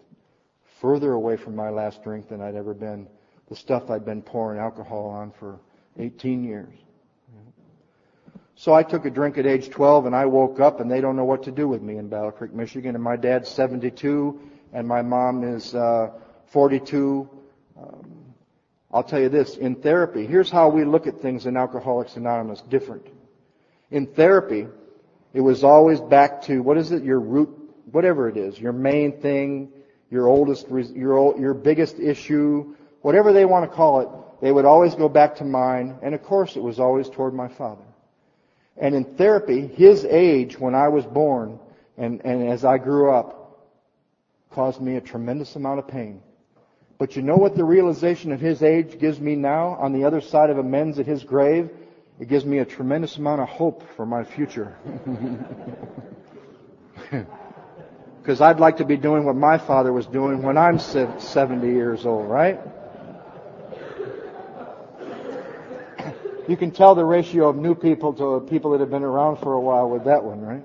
[0.81, 3.07] Further away from my last drink than I'd ever been.
[3.48, 5.61] The stuff I'd been pouring alcohol on for
[5.96, 6.74] 18 years.
[8.61, 11.16] So I took a drink at age 12 and I woke up and they don't
[11.16, 12.94] know what to do with me in Battle Creek, Michigan.
[12.94, 14.38] And my dad's 72
[14.75, 16.11] and my mom is uh,
[16.49, 17.27] 42.
[17.79, 18.35] Um,
[18.92, 22.61] I'll tell you this, in therapy, here's how we look at things in Alcoholics Anonymous,
[22.61, 23.07] different.
[23.90, 24.66] In therapy,
[25.33, 27.49] it was always back to, what is it, your root,
[27.90, 29.73] whatever it is, your main thing,
[30.11, 34.09] your oldest, your, your biggest issue, whatever they want to call it,
[34.42, 37.49] they would always go back to mine, and of course it was always toward my
[37.49, 37.85] father.
[38.81, 41.59] And in therapy, his age when I was born
[41.99, 43.37] and, and as I grew up
[44.51, 46.23] caused me a tremendous amount of pain.
[46.99, 50.21] But you know what the realization of his age gives me now on the other
[50.21, 51.71] side of amends at his grave?
[52.19, 54.77] It gives me a tremendous amount of hope for my future.
[58.21, 62.05] Because I'd like to be doing what my father was doing when I'm 70 years
[62.05, 62.61] old, right?
[66.50, 69.52] You can tell the ratio of new people to people that have been around for
[69.52, 70.64] a while with that one, right?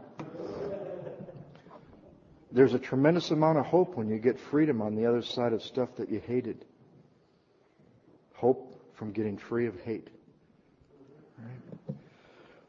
[2.52, 5.62] There's a tremendous amount of hope when you get freedom on the other side of
[5.62, 6.66] stuff that you hated.
[8.34, 10.08] Hope from getting free of hate.
[11.38, 11.98] Right?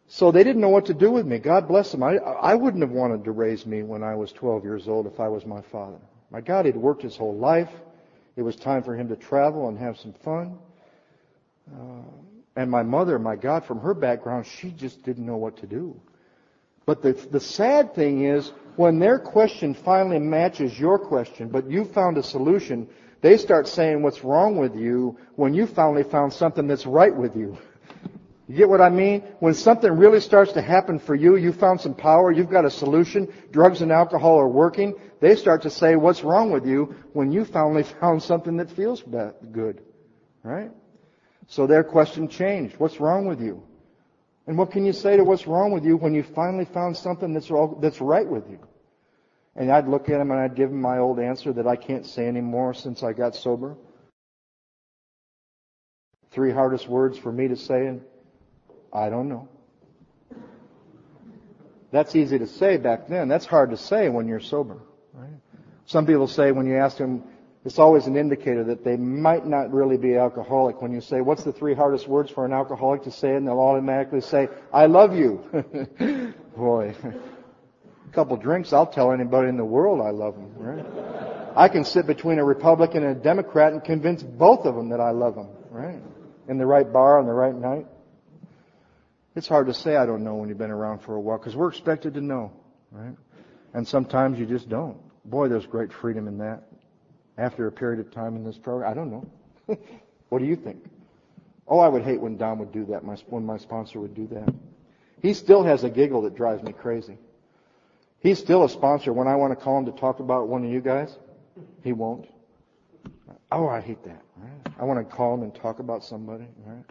[0.08, 1.38] So they didn't know what to do with me.
[1.38, 2.02] God bless them.
[2.02, 5.20] I, I wouldn't have wanted to raise me when I was 12 years old if
[5.20, 6.02] I was my father.
[6.30, 7.70] My God, he'd worked his whole life.
[8.36, 10.58] It was time for him to travel and have some fun.
[11.74, 12.25] Uh,
[12.56, 16.00] and my mother, my God, from her background, she just didn't know what to do.
[16.86, 21.84] But the, the sad thing is, when their question finally matches your question, but you
[21.84, 22.88] found a solution,
[23.20, 27.36] they start saying what's wrong with you when you finally found something that's right with
[27.36, 27.58] you.
[28.48, 29.22] You get what I mean?
[29.40, 32.70] When something really starts to happen for you, you found some power, you've got a
[32.70, 37.32] solution, drugs and alcohol are working, they start to say what's wrong with you when
[37.32, 39.82] you finally found something that feels good.
[40.44, 40.70] Right?
[41.48, 42.76] So their question changed.
[42.78, 43.62] What's wrong with you?
[44.46, 47.32] And what can you say to what's wrong with you when you finally found something
[47.32, 48.58] that's, all, that's right with you?
[49.56, 52.06] And I'd look at him and I'd give him my old answer that I can't
[52.06, 53.76] say anymore since I got sober.
[56.30, 58.02] Three hardest words for me to say, and
[58.92, 59.48] I don't know.
[61.90, 63.28] That's easy to say back then.
[63.28, 64.78] That's hard to say when you're sober.
[65.14, 65.30] Right?
[65.86, 67.24] Some people say when you ask them,
[67.66, 70.80] it's always an indicator that they might not really be alcoholic.
[70.80, 73.34] When you say, what's the three hardest words for an alcoholic to say?
[73.34, 76.32] And they'll automatically say, I love you.
[76.56, 76.94] Boy.
[77.02, 81.52] A couple drinks, I'll tell anybody in the world I love them, right?
[81.56, 85.00] I can sit between a Republican and a Democrat and convince both of them that
[85.00, 86.00] I love them, right?
[86.48, 87.88] In the right bar on the right night.
[89.34, 91.56] It's hard to say I don't know when you've been around for a while because
[91.56, 92.52] we're expected to know,
[92.92, 93.16] right?
[93.74, 94.98] And sometimes you just don't.
[95.24, 96.62] Boy, there's great freedom in that
[97.38, 98.90] after a period of time in this program?
[98.90, 99.28] I don't know.
[100.28, 100.84] what do you think?
[101.68, 104.28] Oh, I would hate when Don would do that, my, when my sponsor would do
[104.28, 104.54] that.
[105.20, 107.18] He still has a giggle that drives me crazy.
[108.20, 109.12] He's still a sponsor.
[109.12, 111.16] When I want to call him to talk about one of you guys,
[111.82, 112.26] he won't.
[113.50, 114.22] Oh, I hate that.
[114.36, 114.74] Right?
[114.78, 116.46] I want to call him and talk about somebody.
[116.64, 116.84] Right?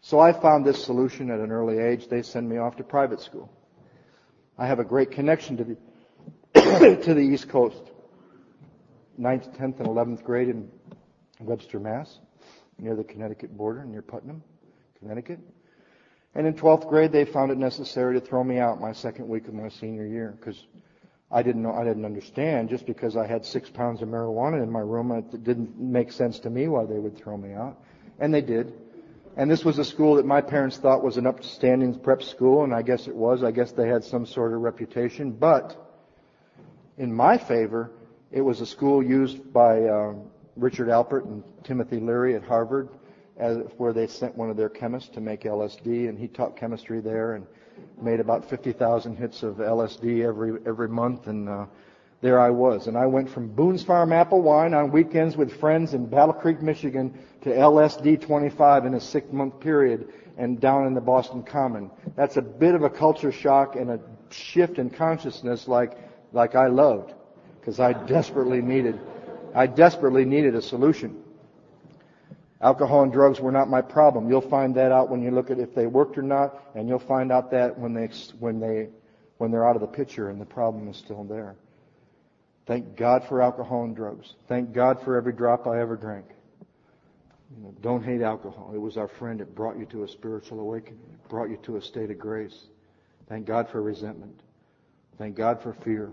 [0.00, 2.08] So I found this solution at an early age.
[2.08, 3.50] They send me off to private school.
[4.58, 5.76] I have a great connection to the
[7.04, 7.82] to the East Coast.
[9.20, 10.70] 9th, 10th, and 11th grade in
[11.40, 12.18] Webster, Mass,
[12.78, 14.42] near the Connecticut border, near Putnam,
[14.98, 15.40] Connecticut.
[16.34, 19.48] And in 12th grade, they found it necessary to throw me out my second week
[19.48, 20.66] of my senior year because
[21.30, 22.68] I didn't know, I didn't understand.
[22.68, 26.38] Just because I had six pounds of marijuana in my room, it didn't make sense
[26.40, 27.82] to me why they would throw me out.
[28.18, 28.72] And they did.
[29.36, 32.74] And this was a school that my parents thought was an upstanding prep school, and
[32.74, 33.42] I guess it was.
[33.42, 35.32] I guess they had some sort of reputation.
[35.32, 35.74] But
[36.98, 37.90] in my favor,
[38.32, 40.14] it was a school used by uh,
[40.56, 42.88] Richard Alpert and Timothy Leary at Harvard,
[43.36, 47.00] as, where they sent one of their chemists to make LSD, and he taught chemistry
[47.00, 47.46] there and
[48.00, 51.66] made about 50,000 hits of LSD every every month, and uh,
[52.22, 52.86] there I was.
[52.86, 56.62] And I went from Boone's Farm apple wine on weekends with friends in Battle Creek,
[56.62, 60.08] Michigan, to LSD 25 in a six-month period,
[60.38, 61.90] and down in the Boston Common.
[62.16, 65.98] That's a bit of a culture shock and a shift in consciousness, like
[66.32, 67.12] like I loved,
[67.62, 68.98] because I desperately needed
[69.54, 71.22] I desperately needed a solution.
[72.60, 74.28] Alcohol and drugs were not my problem.
[74.28, 76.98] You'll find that out when you look at if they worked or not, and you'll
[76.98, 78.08] find out that when they
[78.38, 78.88] when they
[79.38, 81.56] when they're out of the picture and the problem is still there.
[82.66, 84.34] Thank God for alcohol and drugs.
[84.48, 86.26] Thank God for every drop I ever drank.
[87.56, 88.70] You know, don't hate alcohol.
[88.74, 89.40] It was our friend.
[89.40, 91.00] It brought you to a spiritual awakening.
[91.12, 92.66] It brought you to a state of grace.
[93.28, 94.40] Thank God for resentment.
[95.18, 96.12] Thank God for fear.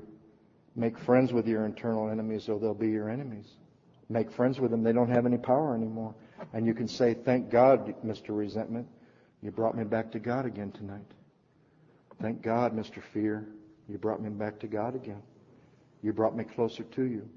[0.80, 3.47] Make friends with your internal enemies or they'll be your enemies.
[4.07, 4.82] Make friends with them.
[4.82, 6.15] They don't have any power anymore.
[6.53, 8.30] And you can say, thank God, Mr.
[8.30, 8.88] Resentment.
[9.43, 11.11] You brought me back to God again tonight.
[12.21, 13.03] Thank God, Mr.
[13.13, 13.45] Fear.
[13.89, 15.21] You brought me back to God again.
[16.01, 17.27] You brought me closer to you.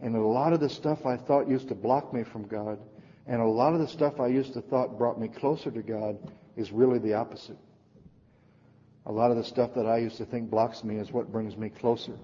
[0.00, 2.80] And a lot of the stuff I thought used to block me from God,
[3.28, 6.18] and a lot of the stuff I used to thought brought me closer to God
[6.56, 7.58] is really the opposite.
[9.06, 11.56] A lot of the stuff that I used to think blocks me is what brings
[11.56, 12.16] me closer.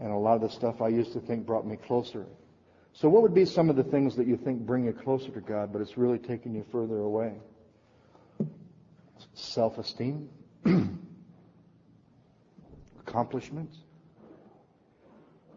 [0.00, 2.26] And a lot of the stuff I used to think brought me closer.
[2.92, 5.40] So what would be some of the things that you think bring you closer to
[5.40, 7.34] God, but it's really taking you further away?
[9.34, 10.28] Self-esteem,
[13.00, 13.78] accomplishments.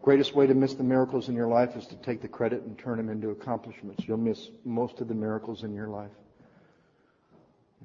[0.02, 2.78] Greatest way to miss the miracles in your life is to take the credit and
[2.78, 4.04] turn them into accomplishments.
[4.06, 6.10] You'll miss most of the miracles in your life.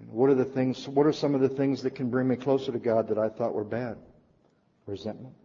[0.10, 2.72] What are the things, what are some of the things that can bring me closer
[2.72, 3.98] to God that I thought were bad?
[4.88, 5.36] Resentment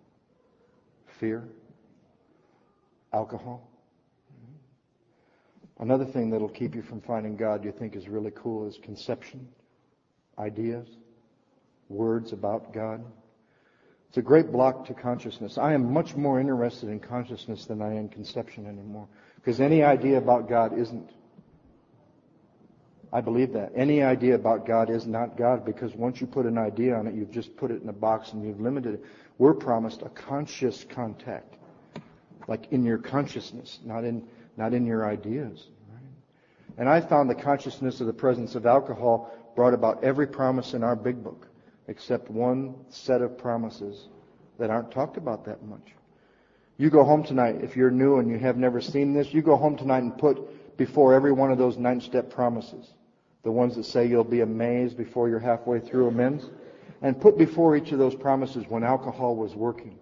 [1.19, 1.45] fear,
[3.13, 3.69] alcohol.
[4.33, 5.83] Mm-hmm.
[5.83, 9.49] Another thing that'll keep you from finding God you think is really cool is conception,
[10.39, 10.89] ideas,
[11.89, 13.05] words about God.
[14.09, 15.59] It's a great block to consciousness.
[15.59, 19.07] I am much more interested in consciousness than I am conception anymore.
[19.37, 21.11] Because any idea about God isn't.
[23.13, 23.73] I believe that.
[23.75, 27.15] Any idea about God is not God because once you put an idea on it,
[27.15, 29.05] you've just put it in a box and you've limited it.
[29.39, 31.55] We're promised a conscious contact,
[32.49, 35.69] like in your consciousness, not in, not in your ideas.
[35.91, 36.03] Right?
[36.77, 40.83] And I found the consciousness of the presence of alcohol brought about every promise in
[40.85, 41.49] our big book,
[41.87, 44.09] except one set of promises
[44.59, 45.95] that aren't talked about that much.
[46.77, 49.57] You go home tonight, if you're new and you have never seen this, you go
[49.57, 52.93] home tonight and put before every one of those nine step promises,
[53.49, 56.45] the ones that say you'll be amazed before you're halfway through amends
[57.01, 59.99] and put before each of those promises when alcohol was working.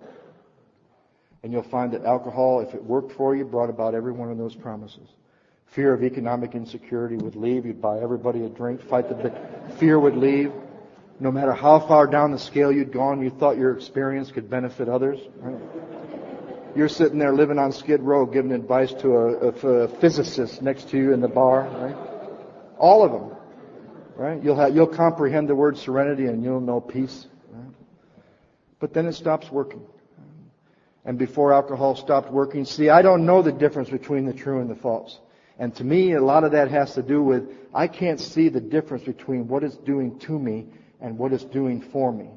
[1.45, 4.37] And you'll find that alcohol, if it worked for you, brought about every one of
[4.37, 5.09] those promises.
[5.67, 7.65] Fear of economic insecurity would leave.
[7.65, 9.33] You'd buy everybody a drink, fight the
[9.79, 10.51] fear would leave.
[11.21, 14.89] No matter how far down the scale you'd gone, you thought your experience could benefit
[14.89, 15.21] others.
[15.37, 15.63] Right?
[16.75, 20.89] You're sitting there living on Skid Row giving advice to a, a, a physicist next
[20.89, 21.97] to you in the bar, right?
[22.77, 23.36] All of them.
[24.17, 24.43] Right?
[24.43, 27.27] You'll have, you'll comprehend the word serenity and you'll know peace.
[27.51, 27.75] Right?
[28.81, 29.83] But then it stops working.
[31.05, 34.71] And before alcohol stopped working, see, I don't know the difference between the true and
[34.71, 35.21] the false.
[35.59, 37.45] And to me, a lot of that has to do with
[37.75, 40.67] I can't see the difference between what it's doing to me
[41.01, 42.31] and what it's doing for me.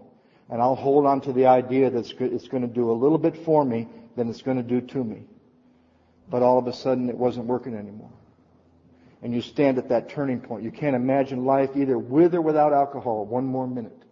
[0.49, 3.37] And I'll hold on to the idea that it's going to do a little bit
[3.45, 5.23] for me than it's going to do to me.
[6.29, 8.11] But all of a sudden, it wasn't working anymore
[9.21, 10.63] and you stand at that turning point.
[10.63, 14.03] You can't imagine life either with or without alcohol one more minute.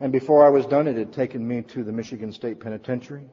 [0.00, 3.24] And before I was done, it had taken me to the Michigan State Penitentiary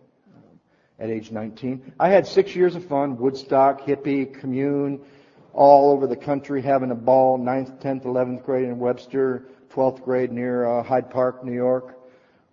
[1.00, 1.94] at age 19.
[2.00, 5.02] I had six years of fun, Woodstock, hippie, commune,
[5.54, 10.32] all over the country, having a ball, 9th, 10th, 11th grade in Webster, 12th grade
[10.32, 12.00] near uh, Hyde Park, New York,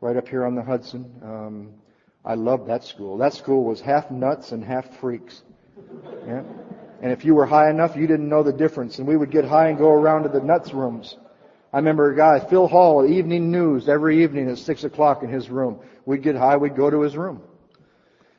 [0.01, 1.11] right up here on the Hudson.
[1.23, 1.73] Um,
[2.25, 3.17] I loved that school.
[3.17, 5.43] That school was half nuts and half freaks.
[6.27, 6.43] Yeah.
[7.03, 8.99] And if you were high enough, you didn't know the difference.
[8.99, 11.17] And we would get high and go around to the nuts rooms.
[11.73, 15.51] I remember a guy, Phil Hall, evening news every evening at six o'clock in his
[15.51, 15.81] room.
[16.07, 17.43] We'd get high, we'd go to his room.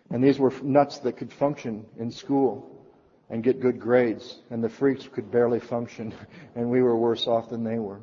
[0.09, 2.87] And these were nuts that could function in school
[3.29, 4.39] and get good grades.
[4.49, 6.13] And the freaks could barely function.
[6.55, 7.99] And we were worse off than they were.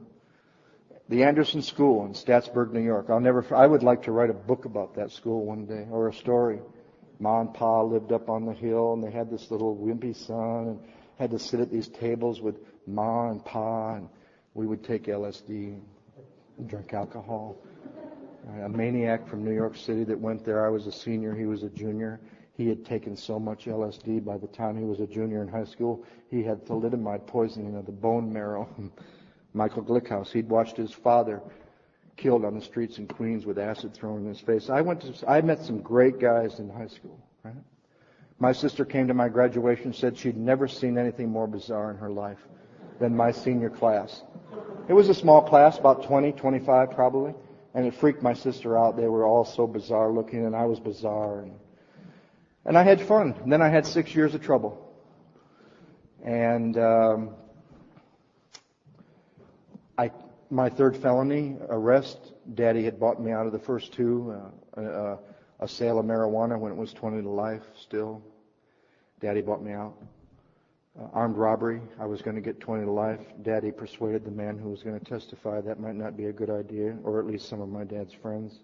[1.08, 3.06] The Anderson School in Staatsburg, New York.
[3.08, 6.08] I'll never, I would like to write a book about that school one day or
[6.08, 6.60] a story.
[7.20, 10.68] Ma and Pa lived up on the hill, and they had this little wimpy son.
[10.68, 10.80] And
[11.20, 12.56] had to sit at these tables with
[12.86, 14.08] Ma and Pa, and
[14.54, 15.78] we would take LSD
[16.66, 17.56] drink alcohol.
[18.62, 20.64] A maniac from New York City that went there.
[20.64, 22.20] I was a senior, he was a junior.
[22.56, 25.64] He had taken so much LSD by the time he was a junior in high
[25.64, 28.66] school, he had thalidomide poisoning of the bone marrow.
[29.52, 31.42] Michael Glickhouse, he'd watched his father
[32.20, 34.68] killed on the streets in Queens with acid thrown in his face.
[34.68, 37.54] I went to, I met some great guys in high school, right?
[38.38, 42.10] My sister came to my graduation said she'd never seen anything more bizarre in her
[42.10, 42.38] life
[42.98, 44.22] than my senior class.
[44.88, 47.34] It was a small class, about 20, 25 probably,
[47.74, 48.96] and it freaked my sister out.
[48.96, 51.40] They were all so bizarre looking, and I was bizarre.
[51.40, 51.52] And,
[52.66, 53.34] and I had fun.
[53.42, 54.86] And then I had six years of trouble.
[56.22, 57.30] And um,
[59.96, 60.10] I
[60.50, 62.32] my third felony arrest.
[62.54, 64.34] Daddy had bought me out of the first two.
[64.76, 65.16] Uh, uh,
[65.60, 68.22] a sale of marijuana when it was 20 to life still.
[69.20, 69.94] Daddy bought me out.
[70.98, 71.80] Uh, armed robbery.
[72.00, 73.20] I was going to get 20 to life.
[73.42, 76.50] Daddy persuaded the man who was going to testify that might not be a good
[76.50, 78.58] idea, or at least some of my dad's friends.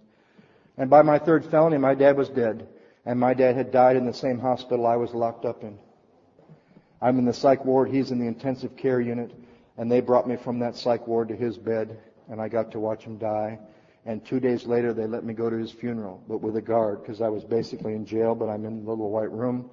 [0.79, 2.67] And by my third felony, my dad was dead.
[3.05, 5.79] And my dad had died in the same hospital I was locked up in.
[7.01, 7.91] I'm in the psych ward.
[7.91, 9.31] He's in the intensive care unit.
[9.79, 11.99] And they brought me from that psych ward to his bed,
[12.29, 13.59] and I got to watch him die.
[14.07, 17.03] And two days later, they let me go to his funeral, but with a guard,
[17.03, 19.69] because I was basically in jail, but I'm in the little white room.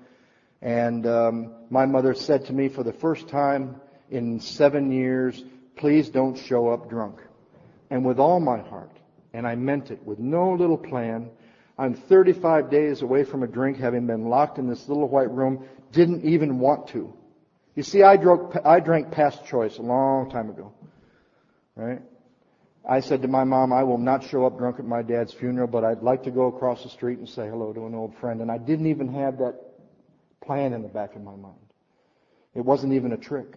[0.62, 3.80] And um, my mother said to me for the first time
[4.10, 5.44] in seven years,
[5.76, 7.20] please don't show up drunk.
[7.90, 8.98] And with all my heart,
[9.34, 11.30] and I meant it, with no little plan,
[11.78, 15.66] I'm 35 days away from a drink, having been locked in this little white room,
[15.92, 17.14] didn't even want to.
[17.76, 20.74] You see, I drank, I drank past choice a long time ago.
[21.76, 22.02] Right?
[22.88, 25.68] I said to my mom, I will not show up drunk at my dad's funeral,
[25.68, 28.42] but I'd like to go across the street and say hello to an old friend.
[28.42, 29.56] And I didn't even have that
[30.44, 31.56] plan in the back of my mind.
[32.54, 33.56] It wasn't even a trick.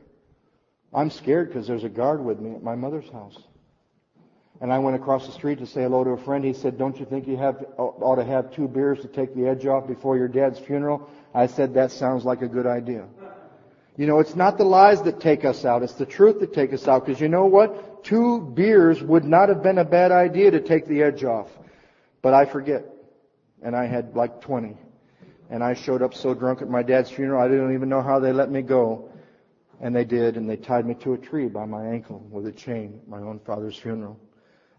[0.95, 3.37] I'm scared because there's a guard with me at my mother's house.
[4.61, 6.43] And I went across the street to say hello to a friend.
[6.43, 9.47] He said, don't you think you have, ought to have two beers to take the
[9.47, 11.11] edge off before your dad's funeral?
[11.35, 13.07] I said, that sounds like a good idea.
[13.97, 15.83] You know, it's not the lies that take us out.
[15.83, 17.07] It's the truth that take us out.
[17.07, 18.05] Because you know what?
[18.05, 21.51] Two beers would not have been a bad idea to take the edge off.
[22.21, 22.85] But I forget.
[23.63, 24.77] And I had like 20.
[25.49, 28.19] And I showed up so drunk at my dad's funeral, I didn't even know how
[28.19, 29.11] they let me go.
[29.81, 32.53] And they did, and they tied me to a tree by my ankle with a
[32.53, 34.19] chain at my own father's funeral.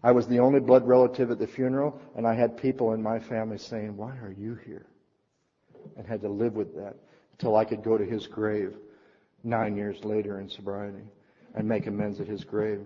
[0.02, 3.18] I was the only blood relative at the funeral, and I had people in my
[3.18, 4.86] family saying, Why are you here?
[5.96, 6.96] And had to live with that
[7.32, 8.74] until I could go to his grave
[9.48, 11.04] nine years later in sobriety
[11.54, 12.80] and make amends at his grave.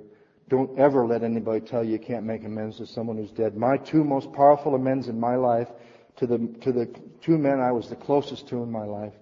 [0.49, 3.57] Don't ever let anybody tell you you can't make amends to someone who's dead.
[3.57, 5.69] My two most powerful amends in my life
[6.17, 6.87] to the, to the
[7.21, 9.15] two men I was the closest to in my life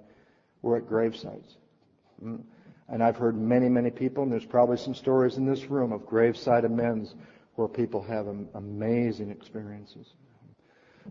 [0.62, 1.56] were at grave sites.
[2.22, 2.42] Mm.
[2.88, 6.04] And I've heard many, many people, and there's probably some stories in this room of
[6.06, 7.14] graveside amends
[7.54, 10.08] where people have amazing experiences.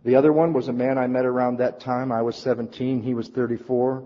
[0.04, 2.12] The other one was a man I met around that time.
[2.12, 4.04] I was 17, he was 34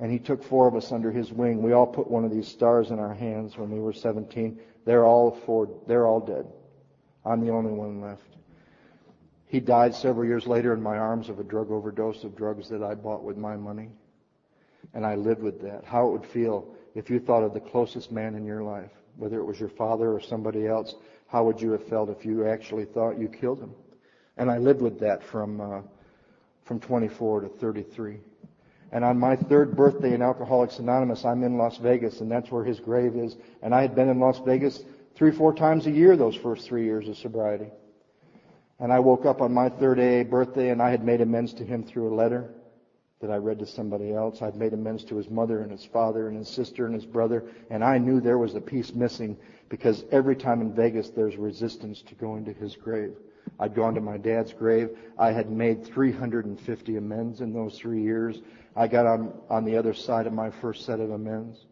[0.00, 1.62] and he took four of us under his wing.
[1.62, 4.58] We all put one of these stars in our hands when we were 17.
[4.84, 6.46] They're all four, they're all dead.
[7.24, 8.22] I'm the only one left.
[9.46, 12.82] He died several years later in my arms of a drug overdose of drugs that
[12.82, 13.90] I bought with my money.
[14.94, 15.84] And I lived with that.
[15.84, 19.38] How it would feel if you thought of the closest man in your life, whether
[19.38, 20.94] it was your father or somebody else,
[21.26, 23.74] how would you have felt if you actually thought you killed him?
[24.36, 25.80] And I lived with that from, uh,
[26.64, 28.20] from 24 to 33.
[28.90, 32.64] And on my third birthday in Alcoholics Anonymous, I'm in Las Vegas, and that's where
[32.64, 33.36] his grave is.
[33.62, 34.82] And I had been in Las Vegas
[35.14, 37.70] three, four times a year those first three years of sobriety.
[38.80, 41.64] And I woke up on my third AA birthday, and I had made amends to
[41.64, 42.54] him through a letter
[43.20, 44.40] that I read to somebody else.
[44.40, 47.44] I'd made amends to his mother and his father and his sister and his brother,
[47.70, 49.36] and I knew there was a piece missing
[49.68, 53.14] because every time in Vegas there's resistance to going to his grave.
[53.60, 54.90] I'd gone to my dad's grave.
[55.18, 58.40] I had made 350 amends in those three years.
[58.76, 61.66] I got on, on the other side of my first set of amends.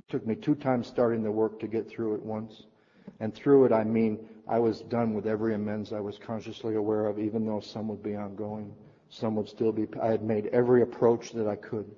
[0.00, 2.64] It took me two times starting the work to get through it once.
[3.20, 4.18] And through it, I mean,
[4.48, 8.02] I was done with every amends I was consciously aware of, even though some would
[8.02, 8.74] be ongoing.
[9.08, 11.88] Some would still be, I had made every approach that I could.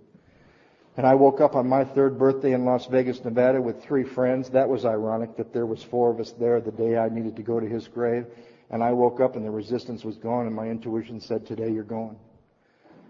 [0.96, 4.50] And I woke up on my third birthday in Las Vegas, Nevada with three friends.
[4.50, 7.42] That was ironic that there was four of us there the day I needed to
[7.42, 8.26] go to his grave.
[8.68, 11.82] And I woke up and the resistance was gone and my intuition said, today you're
[11.82, 12.16] going.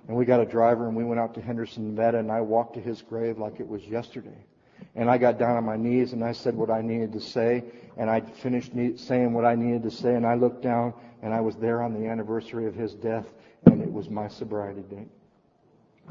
[0.06, 2.74] And we got a driver and we went out to Henderson, Nevada, and I walked
[2.74, 4.46] to his grave like it was yesterday.
[4.94, 7.64] And I got down on my knees and I said what I needed to say,
[7.96, 11.40] and I finished saying what I needed to say, and I looked down and I
[11.40, 13.26] was there on the anniversary of his death,
[13.66, 15.08] and it was my sobriety date.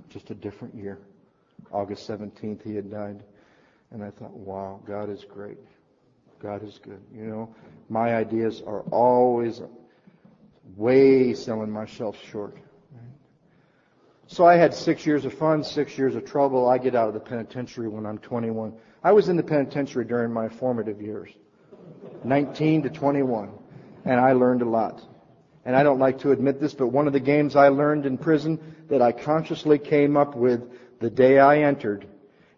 [0.10, 1.00] Just a different year.
[1.72, 3.24] August 17th, he had died.
[3.92, 5.58] And I thought, wow, God is great.
[6.42, 7.02] God is good.
[7.14, 7.56] You know,
[7.90, 9.62] my ideas are always
[10.76, 12.58] way selling myself short.
[14.28, 16.70] So I had six years of fun, six years of trouble.
[16.70, 18.74] I get out of the penitentiary when I'm 21.
[19.04, 21.32] I was in the penitentiary during my formative years,
[22.24, 23.52] 19 to 21,
[24.06, 25.04] and I learned a lot.
[25.66, 28.18] And I don't like to admit this, but one of the games I learned in
[28.18, 28.58] prison
[28.88, 30.62] that I consciously came up with
[31.02, 32.08] the day I entered,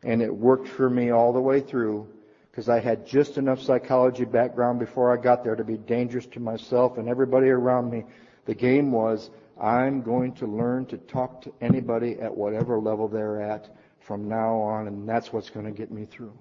[0.03, 2.07] and it worked for me all the way through,
[2.51, 6.39] because I had just enough psychology background before I got there to be dangerous to
[6.39, 8.03] myself and everybody around me.
[8.45, 13.41] The game was I'm going to learn to talk to anybody at whatever level they're
[13.41, 16.33] at from now on, and that's what's going to get me through.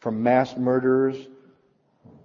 [0.00, 1.28] From mass murderers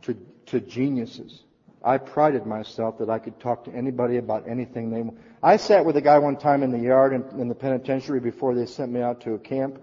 [0.03, 0.15] to,
[0.45, 1.43] to geniuses.
[1.87, 5.09] I prided myself that I could talk to anybody about anything they.
[5.41, 8.53] I sat with a guy one time in the yard in, in the penitentiary before
[8.53, 9.79] they sent me out to a camp,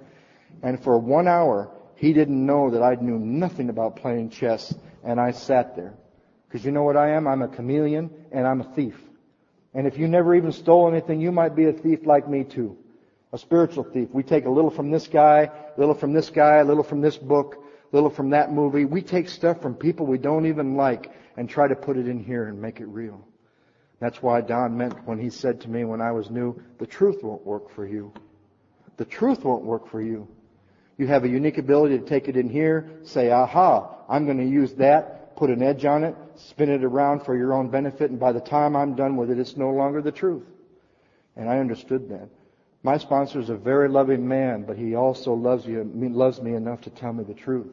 [0.62, 5.18] and for one hour, he didn't know that I knew nothing about playing chess, and
[5.18, 5.94] I sat there.
[6.46, 7.26] Because you know what I am?
[7.26, 9.00] I'm a chameleon, and I'm a thief.
[9.72, 12.76] And if you never even stole anything, you might be a thief like me too.
[13.32, 14.10] A spiritual thief.
[14.12, 17.00] We take a little from this guy, a little from this guy, a little from
[17.00, 17.63] this book,
[17.94, 18.84] little from that movie.
[18.84, 22.22] We take stuff from people we don't even like and try to put it in
[22.22, 23.24] here and make it real.
[24.00, 27.22] That's why Don meant when he said to me when I was new, the truth
[27.22, 28.12] won't work for you.
[28.96, 30.26] The truth won't work for you.
[30.98, 34.44] You have a unique ability to take it in here, say, aha, I'm going to
[34.44, 38.18] use that, put an edge on it, spin it around for your own benefit, and
[38.18, 40.44] by the time I'm done with it, it's no longer the truth.
[41.36, 42.28] And I understood that.
[42.82, 46.82] My sponsor is a very loving man, but he also loves you, loves me enough
[46.82, 47.72] to tell me the truth.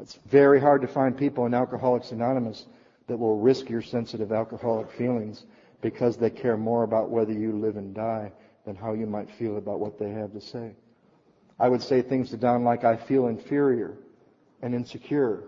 [0.00, 2.66] It's very hard to find people in Alcoholics Anonymous
[3.06, 5.44] that will risk your sensitive alcoholic feelings
[5.82, 8.32] because they care more about whether you live and die
[8.64, 10.74] than how you might feel about what they have to say.
[11.60, 13.94] I would say things to Don like, I feel inferior
[14.62, 15.44] and insecure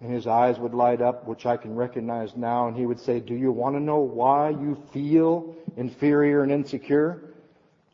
[0.00, 3.20] and his eyes would light up, which I can recognize now, and he would say,
[3.20, 7.22] Do you want to know why you feel inferior and insecure?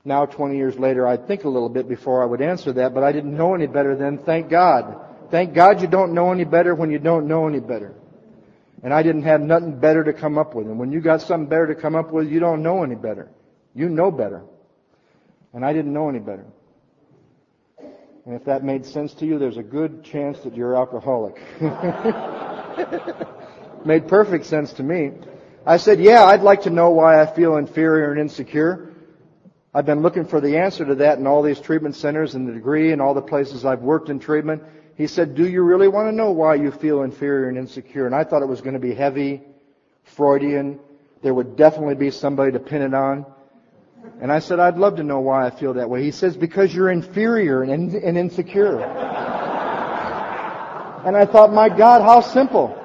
[0.05, 3.05] Now, 20 years later, I'd think a little bit before I would answer that, but
[3.05, 4.19] I didn't know any better then.
[4.19, 5.10] Thank God.
[5.31, 7.95] Thank God you don't know any better when you don't know any better.
[8.83, 10.67] And I didn't have nothing better to come up with.
[10.67, 13.29] And when you got something better to come up with, you don't know any better.
[13.75, 14.43] You know better.
[15.53, 16.47] And I didn't know any better.
[18.27, 21.37] And if that made sense to you, there's a good chance that you're alcoholic.
[23.85, 25.13] made perfect sense to me.
[25.67, 28.90] I said, yeah, I'd like to know why I feel inferior and insecure.
[29.73, 32.53] I've been looking for the answer to that in all these treatment centers and the
[32.53, 34.65] degree and all the places I've worked in treatment.
[34.97, 38.07] He said, do you really want to know why you feel inferior and insecure?
[38.07, 39.43] And I thought it was going to be heavy,
[40.03, 40.81] Freudian.
[41.23, 43.25] There would definitely be somebody to pin it on.
[44.21, 46.03] And I said, I'd love to know why I feel that way.
[46.03, 48.81] He says, because you're inferior and, and insecure.
[51.07, 52.77] and I thought, my God, how simple.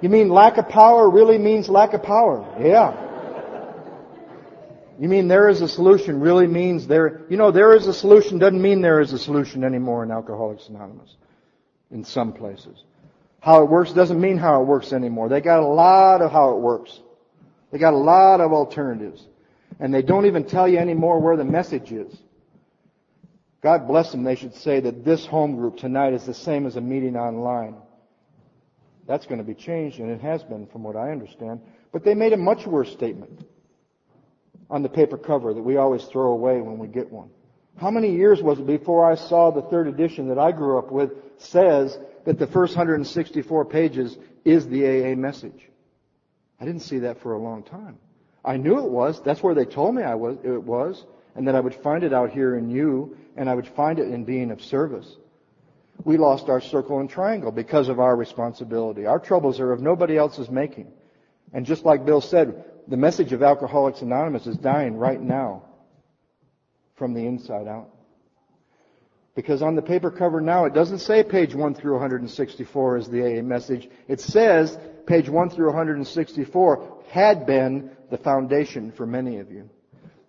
[0.00, 2.46] You mean lack of power really means lack of power?
[2.58, 3.04] Yeah.
[4.98, 8.38] You mean there is a solution really means there, you know, there is a solution
[8.38, 11.16] doesn't mean there is a solution anymore in Alcoholics Anonymous.
[11.90, 12.82] In some places.
[13.40, 15.28] How it works doesn't mean how it works anymore.
[15.28, 17.00] They got a lot of how it works.
[17.70, 19.24] They got a lot of alternatives
[19.78, 22.14] and they don't even tell you anymore where the message is.
[23.62, 26.76] God bless them, they should say that this home group tonight is the same as
[26.76, 27.76] a meeting online.
[29.06, 31.60] That's going to be changed, and it has been from what I understand.
[31.92, 33.44] But they made a much worse statement
[34.70, 37.30] on the paper cover that we always throw away when we get one.
[37.78, 40.90] How many years was it before I saw the third edition that I grew up
[40.90, 45.68] with says that the first 164 pages is the AA message?
[46.60, 47.98] I didn't see that for a long time.
[48.44, 49.22] I knew it was.
[49.22, 51.04] That's where they told me I was, it was.
[51.36, 54.08] And that I would find it out here in you, and I would find it
[54.08, 55.16] in being of service.
[56.04, 59.06] We lost our circle and triangle because of our responsibility.
[59.06, 60.90] Our troubles are of nobody else's making.
[61.52, 65.62] And just like Bill said, the message of Alcoholics Anonymous is dying right now
[66.96, 67.90] from the inside out.
[69.34, 73.22] Because on the paper cover now, it doesn't say page 1 through 164 is the
[73.22, 73.88] AA message.
[74.08, 74.76] It says
[75.06, 79.68] page 1 through 164 had been the foundation for many of you.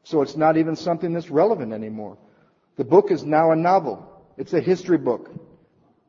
[0.04, 2.18] So it's not even something that's relevant anymore.
[2.76, 4.06] The book is now a novel.
[4.38, 5.32] It's a history book.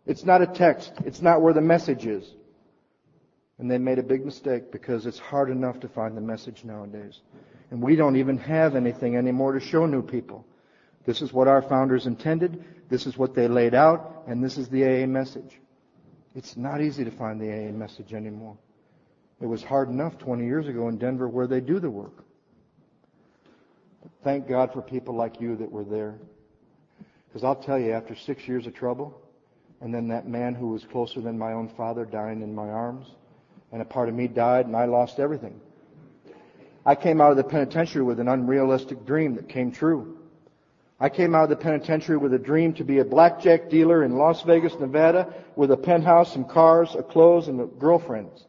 [0.04, 0.92] It's not a text.
[1.06, 2.28] It's not where the message is.
[3.60, 7.20] And they made a big mistake because it's hard enough to find the message nowadays.
[7.70, 10.46] And we don't even have anything anymore to show new people.
[11.04, 12.64] This is what our founders intended.
[12.88, 14.24] This is what they laid out.
[14.26, 15.60] And this is the AA message.
[16.34, 18.56] It's not easy to find the AA message anymore.
[19.42, 22.24] It was hard enough 20 years ago in Denver where they do the work.
[24.02, 26.18] But thank God for people like you that were there
[27.28, 29.20] Because I'll tell you, after six years of trouble,
[29.80, 33.06] and then that man who was closer than my own father dying in my arms,
[33.72, 35.60] and a part of me died, and I lost everything.
[36.84, 40.18] I came out of the penitentiary with an unrealistic dream that came true.
[40.98, 44.16] I came out of the penitentiary with a dream to be a blackjack dealer in
[44.16, 48.44] Las Vegas, Nevada, with a penthouse, some cars, a clothes, and a girlfriends.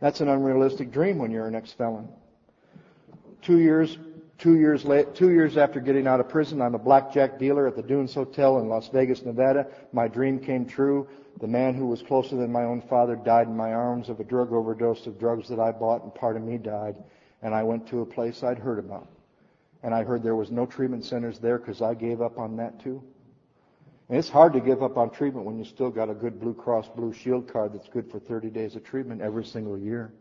[0.00, 2.08] That's an unrealistic dream when you're an ex-felon.
[3.42, 3.96] Two years,
[4.38, 7.76] two years late, two years after getting out of prison, I'm a blackjack dealer at
[7.76, 9.66] the Dunes Hotel in Las Vegas, Nevada.
[9.92, 11.08] My dream came true.
[11.40, 14.24] The man who was closer than my own father died in my arms of a
[14.24, 16.96] drug overdose of drugs that I bought, and part of me died.
[17.42, 19.08] And I went to a place I'd heard about.
[19.82, 22.80] And I heard there was no treatment centers there because I gave up on that
[22.80, 23.02] too.
[24.08, 26.54] And it's hard to give up on treatment when you still got a good Blue
[26.54, 30.12] Cross Blue Shield card that's good for 30 days of treatment every single year.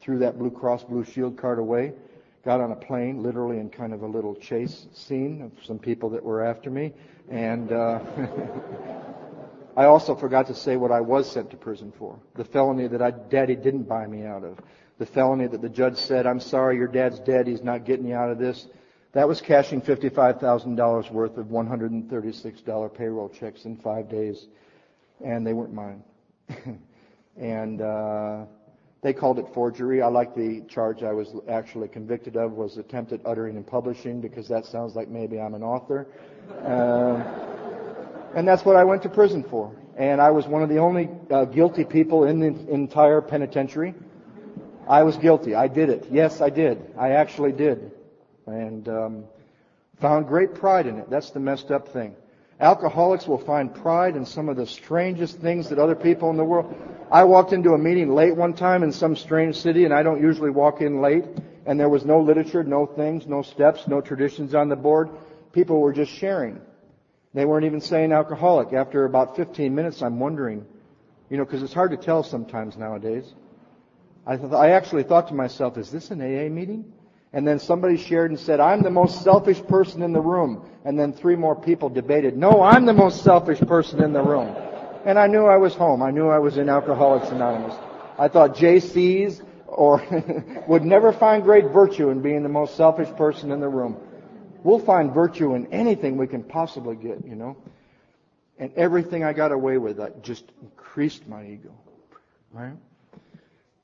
[0.00, 1.94] Threw that Blue Cross Blue Shield card away,
[2.46, 6.08] got on a plane, literally in kind of a little chase scene of some people
[6.10, 6.92] that were after me,
[7.28, 7.98] and uh,
[9.76, 12.18] I also forgot to say what I was sent to prison for.
[12.36, 14.58] The felony that I, Daddy didn't buy me out of
[14.98, 18.14] the felony that the judge said, I'm sorry, your dad's dead, he's not getting you
[18.14, 18.66] out of this.
[19.12, 24.46] That was cashing $55,000 worth of $136 payroll checks in five days,
[25.24, 26.02] and they weren't mine.
[27.36, 28.44] and uh,
[29.06, 30.02] they called it forgery.
[30.02, 34.48] I like the charge I was actually convicted of was attempted uttering and publishing because
[34.48, 36.08] that sounds like maybe I'm an author.
[36.64, 37.22] Uh,
[38.34, 39.72] and that's what I went to prison for.
[39.96, 43.94] And I was one of the only uh, guilty people in the entire penitentiary.
[44.88, 45.54] I was guilty.
[45.54, 46.08] I did it.
[46.10, 46.92] Yes, I did.
[46.98, 47.92] I actually did.
[48.46, 49.24] And um,
[50.00, 51.08] found great pride in it.
[51.08, 52.16] That's the messed up thing.
[52.58, 56.44] Alcoholics will find pride in some of the strangest things that other people in the
[56.44, 56.74] world.
[57.12, 60.22] I walked into a meeting late one time in some strange city, and I don't
[60.22, 61.24] usually walk in late,
[61.66, 65.10] and there was no literature, no things, no steps, no traditions on the board.
[65.52, 66.58] People were just sharing.
[67.34, 68.72] They weren't even saying alcoholic.
[68.72, 70.64] After about 15 minutes, I'm wondering,
[71.28, 73.34] you know, because it's hard to tell sometimes nowadays.
[74.26, 76.90] I, th- I actually thought to myself, is this an AA meeting?
[77.32, 80.68] And then somebody shared and said, I'm the most selfish person in the room.
[80.84, 84.54] And then three more people debated, no, I'm the most selfish person in the room.
[85.04, 86.02] And I knew I was home.
[86.02, 87.74] I knew I was in Alcoholics Anonymous.
[88.18, 90.02] I thought JC's or
[90.68, 93.96] would never find great virtue in being the most selfish person in the room.
[94.62, 97.56] We'll find virtue in anything we can possibly get, you know.
[98.58, 101.72] And everything I got away with, I just increased my ego.
[102.52, 102.74] Right?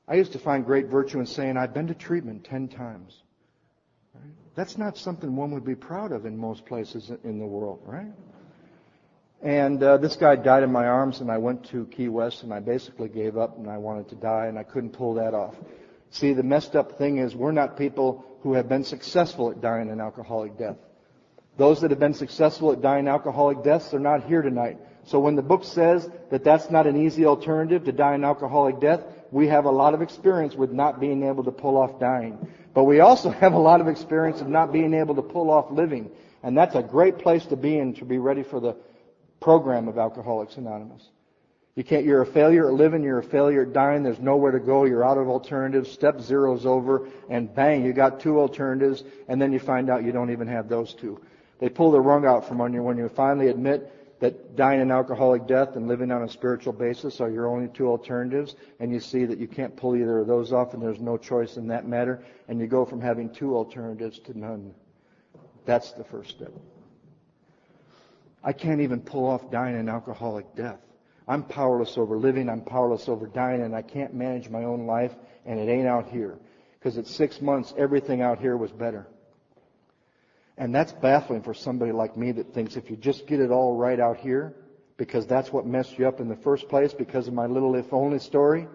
[0.09, 3.22] I used to find great virtue in saying, I've been to treatment ten times.
[4.55, 8.13] That's not something one would be proud of in most places in the world, right?
[9.43, 12.53] And uh, this guy died in my arms, and I went to Key West, and
[12.53, 15.55] I basically gave up, and I wanted to die, and I couldn't pull that off.
[16.11, 19.91] See, the messed up thing is we're not people who have been successful at dying
[19.91, 20.77] an alcoholic death.
[21.57, 24.79] Those that have been successful at dying alcoholic deaths are not here tonight.
[25.05, 28.81] So when the book says that that's not an easy alternative to die an alcoholic
[28.81, 32.47] death, we have a lot of experience with not being able to pull off dying.
[32.74, 35.70] But we also have a lot of experience of not being able to pull off
[35.72, 36.11] living.
[36.45, 38.76] And that's a great place to be in to be ready for the
[39.41, 41.09] program of Alcoholics Anonymous.
[41.74, 44.61] You can't, you're a failure at living, you're a failure at dying, there's nowhere to
[44.61, 49.41] go, you're out of alternatives, step zero's over, and bang, you got two alternatives, and
[49.41, 51.18] then you find out you don't even have those two.
[51.61, 53.91] They pull the rug out from under you when you finally admit
[54.23, 57.89] that dying an alcoholic death and living on a spiritual basis are your only two
[57.89, 61.18] alternatives, and you see that you can't pull either of those off and there's no
[61.18, 64.73] choice in that matter, and you go from having two alternatives to none.
[65.64, 66.53] That's the first step.
[68.45, 70.79] I can't even pull off dying an alcoholic death.
[71.27, 75.12] I'm powerless over living, I'm powerless over dying, and I can't manage my own life,
[75.45, 76.39] and it ain't out here.
[76.79, 79.09] Because at six months, everything out here was better.
[80.59, 83.77] And that's baffling for somebody like me that thinks if you just get it all
[83.77, 84.55] right out here,
[84.97, 87.93] because that's what messed you up in the first place because of my little if
[87.93, 88.69] only story,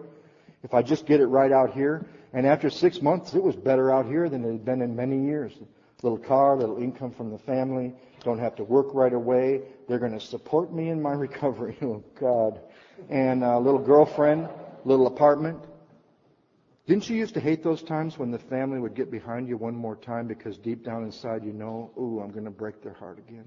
[0.62, 3.92] if I just get it right out here, and after six months it was better
[3.92, 5.52] out here than it had been in many years.
[6.02, 9.62] Little car, little income from the family, don't have to work right away.
[9.88, 11.76] They're going to support me in my recovery.
[11.82, 12.60] oh God.
[13.08, 14.48] And a little girlfriend,
[14.84, 15.58] little apartment,
[16.88, 19.74] didn't you used to hate those times when the family would get behind you one
[19.74, 23.18] more time because deep down inside you know, ooh, I'm going to break their heart
[23.18, 23.44] again?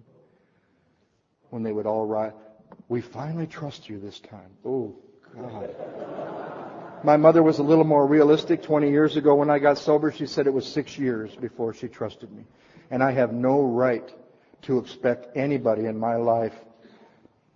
[1.50, 2.34] When they would all write,
[2.88, 4.52] we finally trust you this time.
[4.64, 4.96] Oh,
[5.36, 5.74] God.
[7.04, 10.12] My mother was a little more realistic 20 years ago when I got sober.
[10.12, 12.44] She said it was six years before she trusted me.
[12.92, 14.08] And I have no right
[14.64, 16.54] to expect anybody in my life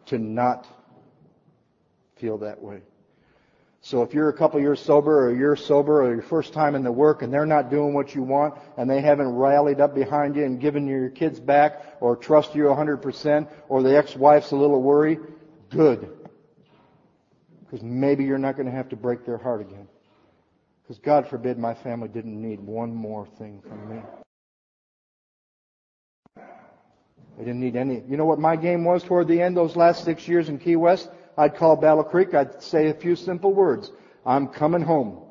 [0.08, 0.66] to not
[2.16, 2.82] feel that way.
[3.86, 6.84] So if you're a couple years sober or you're sober or your first time in
[6.84, 10.36] the work and they're not doing what you want and they haven't rallied up behind
[10.36, 14.82] you and given your kids back or trust you 100% or the ex-wife's a little
[14.82, 15.20] worried,
[15.70, 16.10] good.
[17.60, 19.88] Because maybe you're not going to have to break their heart again.
[20.82, 24.02] Because God forbid my family didn't need one more thing from me.
[27.38, 28.02] They didn't need any.
[28.08, 30.76] You know what my game was toward the end, those last six years in Key
[30.76, 31.08] West?
[31.38, 33.92] I'd call Battle Creek, I'd say a few simple words.
[34.26, 35.22] I'm coming home.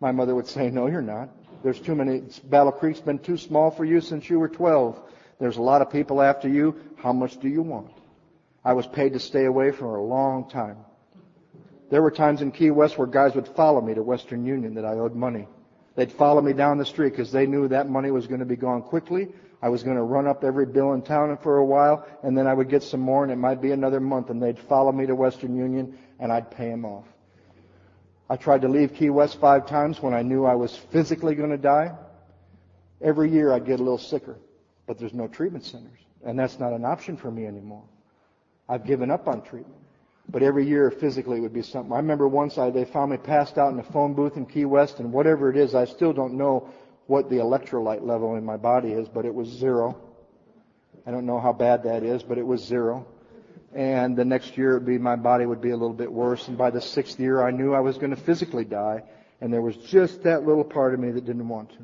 [0.00, 1.28] My mother would say, no, you're not.
[1.62, 5.00] There's too many, Battle Creek's been too small for you since you were 12.
[5.40, 6.76] There's a lot of people after you.
[6.96, 7.90] How much do you want?
[8.64, 10.76] I was paid to stay away for a long time.
[11.90, 14.84] There were times in Key West where guys would follow me to Western Union that
[14.84, 15.48] I owed money.
[15.98, 18.56] They'd follow me down the street because they knew that money was going to be
[18.56, 19.28] gone quickly
[19.60, 22.46] I was going to run up every bill in town for a while, and then
[22.46, 25.06] I would get some more, and it might be another month, and they'd follow me
[25.06, 27.06] to Western Union, and I'd pay them off.
[28.30, 31.50] I tried to leave Key West five times when I knew I was physically going
[31.50, 31.92] to die.
[33.00, 34.36] Every year I'd get a little sicker,
[34.86, 37.84] but there's no treatment centers, and that's not an option for me anymore.
[38.68, 39.80] I've given up on treatment.
[40.30, 41.92] But every year physically it would be something.
[41.92, 44.66] I remember once I, they found me passed out in a phone booth in Key
[44.66, 46.68] West, and whatever it is, I still don't know
[47.06, 49.98] what the electrolyte level in my body is, but it was zero.
[51.06, 53.06] I don't know how bad that is, but it was zero.
[53.74, 56.48] And the next year would be my body would be a little bit worse.
[56.48, 59.04] And by the sixth year, I knew I was going to physically die.
[59.40, 61.78] And there was just that little part of me that didn't want to.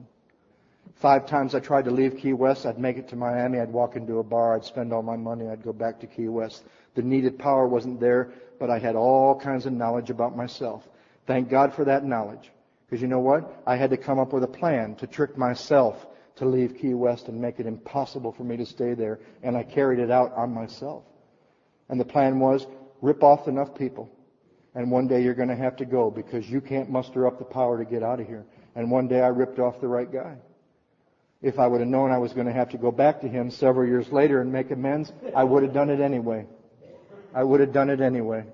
[0.95, 2.67] Five times I tried to leave Key West.
[2.67, 3.59] I'd make it to Miami.
[3.59, 4.55] I'd walk into a bar.
[4.55, 5.49] I'd spend all my money.
[5.49, 6.65] I'd go back to Key West.
[6.95, 10.89] The needed power wasn't there, but I had all kinds of knowledge about myself.
[11.27, 12.53] Thank God for that knowledge.
[12.87, 13.63] Because you know what?
[13.67, 17.29] I had to come up with a plan to trick myself to leave Key West
[17.29, 19.21] and make it impossible for me to stay there.
[19.43, 21.05] And I carried it out on myself.
[21.89, 22.67] And the plan was
[23.03, 24.11] rip off enough people.
[24.75, 27.45] And one day you're going to have to go because you can't muster up the
[27.45, 28.45] power to get out of here.
[28.75, 30.37] And one day I ripped off the right guy.
[31.45, 33.51] If I would have known I was going to have to go back to him
[33.51, 36.47] several years later and make amends, I would have done it anyway.
[37.33, 38.45] I would have done it anyway.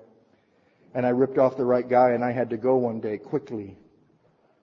[0.93, 3.77] And I ripped off the right guy and I had to go one day quickly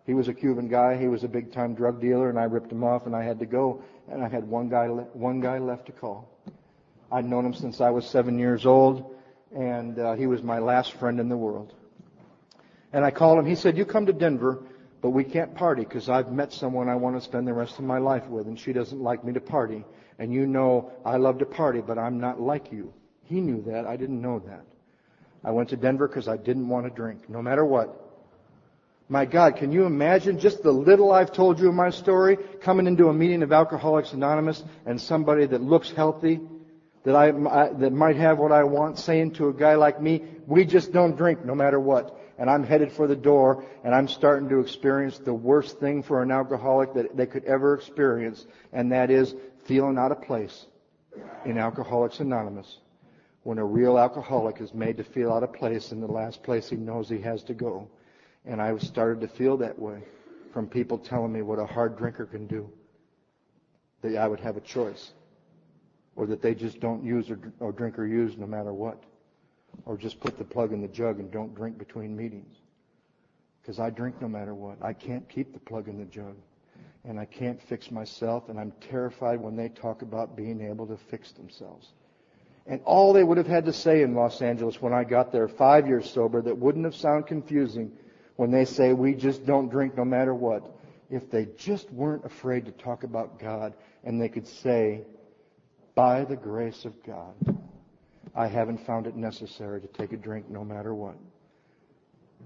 [0.09, 0.97] he was a Cuban guy.
[0.97, 3.39] He was a big time drug dealer, and I ripped him off, and I had
[3.41, 3.83] to go.
[4.11, 6.31] And I had one guy, le- one guy left to call.
[7.13, 9.15] I'd known him since I was seven years old,
[9.55, 11.75] and uh, he was my last friend in the world.
[12.91, 13.45] And I called him.
[13.45, 14.63] He said, "You come to Denver,
[15.01, 17.85] but we can't party because I've met someone I want to spend the rest of
[17.85, 19.85] my life with, and she doesn't like me to party.
[20.19, 22.93] And you know I love to party, but I'm not like you."
[23.23, 23.87] He knew that.
[23.87, 24.65] I didn't know that.
[25.45, 28.09] I went to Denver because I didn't want to drink, no matter what.
[29.11, 32.87] My God, can you imagine just the little I've told you in my story, coming
[32.87, 36.41] into a meeting of Alcoholics Anonymous and somebody that looks healthy,
[37.05, 40.25] that I, I, that might have what I want, saying to a guy like me,
[40.47, 42.18] we just don't drink no matter what.
[42.39, 46.23] And I'm headed for the door, and I'm starting to experience the worst thing for
[46.23, 49.35] an alcoholic that they could ever experience, and that is
[49.65, 50.67] feeling out of place
[51.45, 52.79] in Alcoholics Anonymous.
[53.43, 56.69] When a real alcoholic is made to feel out of place in the last place
[56.69, 57.89] he knows he has to go.
[58.45, 60.03] And I started to feel that way
[60.53, 62.71] from people telling me what a hard drinker can do.
[64.03, 65.13] That I would have a choice.
[66.17, 69.03] Or that they just don't use or, or drink or use no matter what.
[69.85, 72.55] Or just put the plug in the jug and don't drink between meetings.
[73.63, 74.83] Because I drink no matter what.
[74.83, 76.37] I can't keep the plug in the jug.
[77.05, 78.49] And I can't fix myself.
[78.49, 81.89] And I'm terrified when they talk about being able to fix themselves.
[82.67, 85.49] And all they would have had to say in Los Angeles when I got there,
[85.49, 87.91] five years sober, that wouldn't have sounded confusing
[88.37, 90.71] when they say we just don't drink no matter what,
[91.11, 93.73] if they just weren't afraid to talk about God
[94.05, 95.01] and they could say,
[95.95, 97.35] by the grace of God,
[98.39, 101.17] I haven't found it necessary to take a drink no matter what.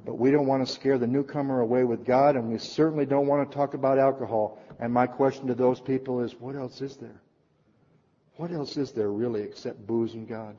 [0.06, 3.26] But we don't want to scare the newcomer away with God, and we certainly don't
[3.26, 4.58] want to talk about alcohol.
[4.80, 7.20] And my question to those people is, what else is there?
[8.36, 10.56] What else is there really except booze and God?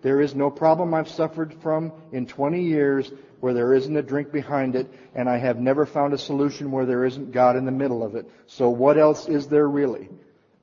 [0.00, 4.32] There is no problem I've suffered from in 20 years where there isn't a drink
[4.32, 7.70] behind it, and I have never found a solution where there isn't God in the
[7.70, 8.30] middle of it.
[8.46, 10.08] So what else is there really?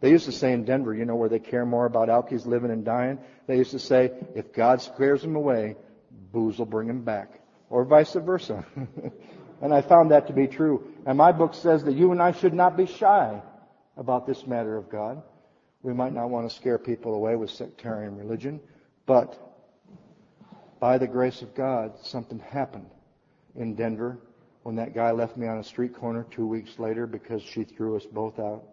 [0.02, 2.72] They used to say in Denver, you know, where they care more about alkies living
[2.72, 5.76] and dying, they used to say, if God scares them away,
[6.32, 7.39] booze will bring them back.
[7.70, 8.66] Or vice versa.
[9.62, 10.91] and I found that to be true.
[11.06, 13.41] And my book says that you and I should not be shy
[13.95, 15.22] about this matter of God.
[15.84, 18.60] We might not want to scare people away with sectarian religion.
[19.06, 19.38] But
[20.80, 22.89] by the grace of God, something happened
[23.56, 24.18] in Denver
[24.64, 27.95] when that guy left me on a street corner two weeks later because she threw
[27.95, 28.64] us both out.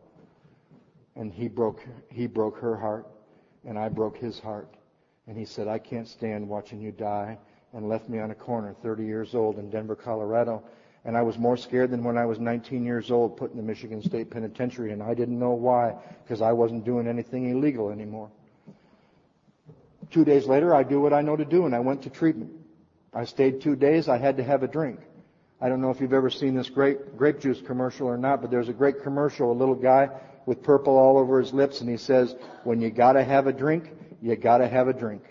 [1.18, 3.06] And he broke, he broke her heart,
[3.66, 4.72] and I broke his heart.
[5.26, 7.36] And he said, I can't stand watching you die,
[7.74, 10.62] and left me on a corner, 30 years old in Denver, Colorado.
[11.04, 13.64] And I was more scared than when I was 19 years old put in the
[13.64, 18.30] Michigan State Penitentiary, and I didn't know why, because I wasn't doing anything illegal anymore.
[20.12, 22.52] Two days later, I do what I know to do, and I went to treatment.
[23.12, 24.08] I stayed two days.
[24.08, 25.00] I had to have a drink.
[25.60, 28.52] I don't know if you've ever seen this grape, grape juice commercial or not, but
[28.52, 30.08] there's a great commercial, a little guy
[30.48, 32.34] with purple all over his lips, and he says,
[32.64, 33.90] when you gotta have a drink,
[34.22, 35.22] you gotta have a drink.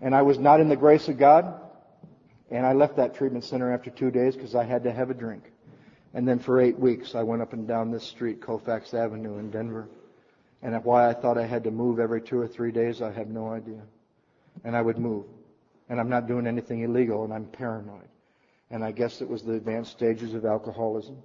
[0.00, 1.60] And I was not in the grace of God,
[2.50, 5.14] and I left that treatment center after two days because I had to have a
[5.14, 5.52] drink.
[6.14, 9.50] And then for eight weeks, I went up and down this street, Colfax Avenue in
[9.50, 9.88] Denver.
[10.62, 13.28] And why I thought I had to move every two or three days, I have
[13.28, 13.82] no idea.
[14.64, 15.26] And I would move.
[15.90, 18.08] And I'm not doing anything illegal, and I'm paranoid.
[18.70, 21.18] And I guess it was the advanced stages of alcoholism.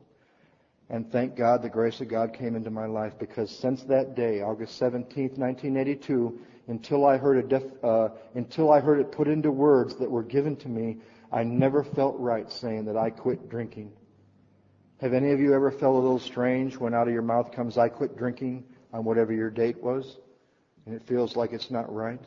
[0.90, 4.42] And thank God the grace of God came into my life because since that day,
[4.42, 9.96] August 17th, 1982, until I heard, def, uh, until I heard it put into words
[9.96, 10.98] that were given to me,
[11.32, 13.92] I never felt right saying that I quit drinking.
[15.02, 17.78] Have any of you ever felt a little strange when out of your mouth comes,
[17.78, 18.64] I quit drinking
[18.94, 20.18] on whatever your date was?
[20.86, 22.22] And it feels like it's not right?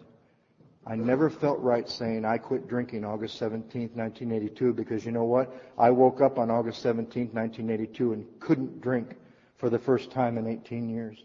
[0.88, 5.52] I never felt right saying I quit drinking August 17, 1982, because you know what?
[5.76, 9.16] I woke up on August 17, 1982 and couldn't drink
[9.56, 11.18] for the first time in 18 years.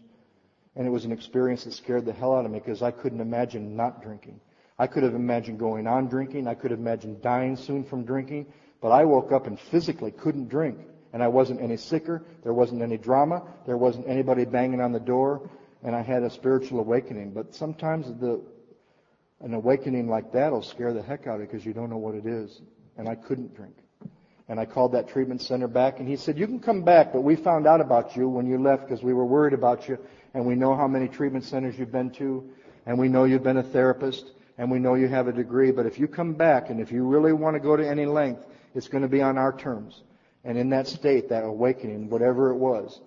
[0.74, 3.20] And it was an experience that scared the hell out of me because I couldn't
[3.20, 4.40] imagine not drinking.
[4.80, 6.48] I could have imagined going on drinking.
[6.48, 8.46] I could have imagined dying soon from drinking.
[8.80, 10.78] But I woke up and physically couldn't drink.
[11.12, 12.24] And I wasn't any sicker.
[12.42, 13.42] There wasn't any drama.
[13.66, 15.48] There wasn't anybody banging on the door.
[15.84, 17.32] And I had a spiritual awakening.
[17.32, 18.40] But sometimes the
[19.42, 21.98] an awakening like that will scare the heck out of you because you don't know
[21.98, 22.60] what it is.
[22.96, 23.74] And I couldn't drink.
[24.48, 27.22] And I called that treatment center back and he said, you can come back, but
[27.22, 29.98] we found out about you when you left because we were worried about you
[30.34, 32.48] and we know how many treatment centers you've been to
[32.86, 35.86] and we know you've been a therapist and we know you have a degree, but
[35.86, 38.88] if you come back and if you really want to go to any length, it's
[38.88, 40.02] going to be on our terms.
[40.44, 43.00] And in that state, that awakening, whatever it was.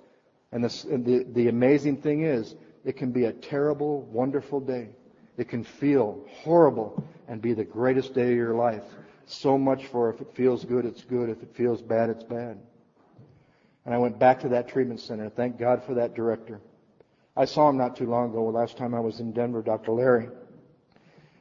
[0.51, 2.55] And the, the, the amazing thing is,
[2.85, 4.89] it can be a terrible, wonderful day.
[5.37, 8.83] It can feel horrible and be the greatest day of your life.
[9.25, 11.29] So much for if it feels good, it's good.
[11.29, 12.57] If it feels bad, it's bad.
[13.85, 15.29] And I went back to that treatment center.
[15.29, 16.61] Thank God for that director.
[17.37, 18.45] I saw him not too long ago.
[18.45, 19.91] Last time I was in Denver, Dr.
[19.91, 20.29] Larry.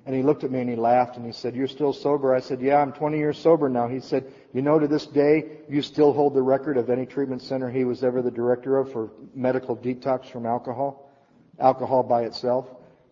[0.06, 2.34] And he looked at me and he laughed and he said, You're still sober?
[2.34, 3.88] I said, Yeah, I'm 20 years sober now.
[3.88, 7.40] He said, You know, to this day, you still hold the record of any treatment
[7.40, 11.10] center he was ever the director of for medical detox from alcohol,
[11.58, 12.68] alcohol by itself.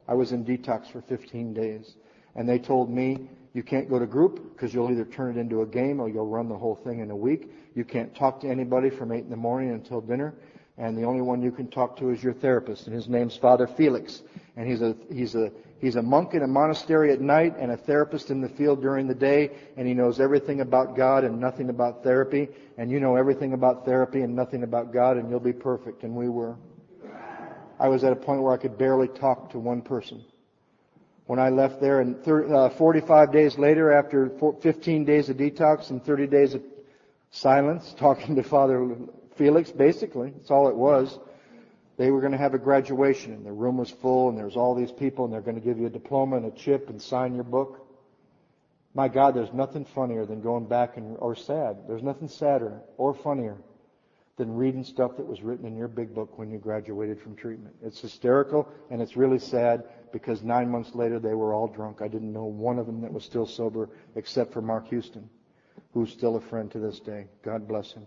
[0.09, 1.95] I was in detox for 15 days.
[2.35, 5.61] And they told me, you can't go to group because you'll either turn it into
[5.61, 7.51] a game or you'll run the whole thing in a week.
[7.75, 10.35] You can't talk to anybody from 8 in the morning until dinner.
[10.79, 12.87] And the only one you can talk to is your therapist.
[12.87, 14.23] And his name's Father Felix.
[14.57, 17.77] And he's a, he's a, he's a monk in a monastery at night and a
[17.77, 19.51] therapist in the field during the day.
[19.77, 22.49] And he knows everything about God and nothing about therapy.
[22.79, 26.05] And you know everything about therapy and nothing about God and you'll be perfect.
[26.05, 26.57] And we were.
[27.79, 30.25] I was at a point where I could barely talk to one person.
[31.27, 35.91] When I left there, and 30, uh, 45 days later, after 15 days of detox
[35.91, 36.63] and 30 days of
[37.31, 38.97] silence, talking to Father
[39.37, 41.19] Felix, basically, that's all it was.
[41.97, 44.57] They were going to have a graduation, and the room was full, and there was
[44.57, 47.01] all these people, and they're going to give you a diploma and a chip and
[47.01, 47.87] sign your book.
[48.95, 51.77] My God, there's nothing funnier than going back and, or sad.
[51.89, 53.57] There's nothing sadder or funnier
[54.39, 57.75] than reading stuff that was written in your big book when you graduated from treatment.
[57.83, 62.01] It's hysterical and it's really sad because nine months later they were all drunk.
[62.01, 65.29] I didn't know one of them that was still sober except for Mark Houston,
[65.93, 67.27] who's still a friend to this day.
[67.45, 68.07] God bless him.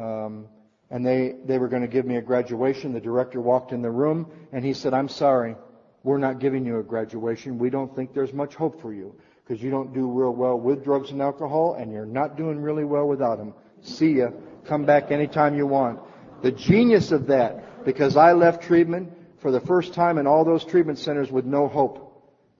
[0.00, 0.46] Um,
[0.90, 2.92] and they, they were going to give me a graduation.
[2.92, 5.56] The director walked in the room and he said, I'm sorry.
[6.04, 7.58] We're not giving you a graduation.
[7.58, 10.84] We don't think there's much hope for you because you don't do real well with
[10.84, 13.54] drugs and alcohol and you're not doing really well without them.
[13.82, 14.30] See ya.
[14.66, 16.00] Come back anytime you want.
[16.42, 20.64] The genius of that, because I left treatment for the first time in all those
[20.64, 22.06] treatment centers with no hope.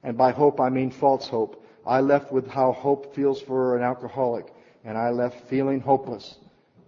[0.03, 1.65] And by hope, I mean false hope.
[1.87, 4.47] I left with how hope feels for an alcoholic.
[4.85, 6.39] And I left feeling hopeless.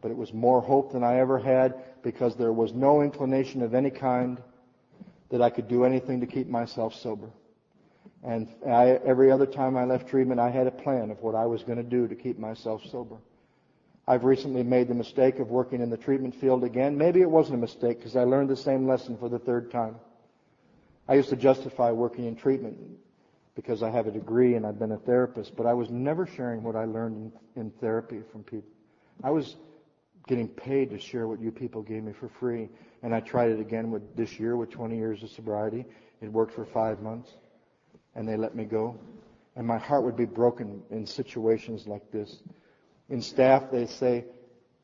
[0.01, 3.75] But it was more hope than I ever had because there was no inclination of
[3.75, 4.43] any kind
[5.31, 7.31] that I could do anything to keep myself sober.
[8.23, 11.47] And I, every other time I left treatment, I had a plan of what I
[11.47, 13.17] was going to do to keep myself sober.
[14.07, 16.99] I've recently made the mistake of working in the treatment field again.
[16.99, 19.97] Maybe it wasn't a mistake because I learned the same lesson for the third time.
[21.09, 22.79] I used to justify working in treatment
[23.55, 26.63] because I have a degree and I've been a therapist, but I was never sharing
[26.63, 28.71] what I learned in, in therapy from people.
[29.23, 29.57] I was
[30.27, 32.69] getting paid to share what you people gave me for free.
[33.03, 35.85] And I tried it again with this year with 20 years of sobriety.
[36.21, 37.33] It worked for five months
[38.15, 38.99] and they let me go.
[39.57, 42.43] And my heart would be broken in situations like this.
[43.13, 44.25] In staff, they say,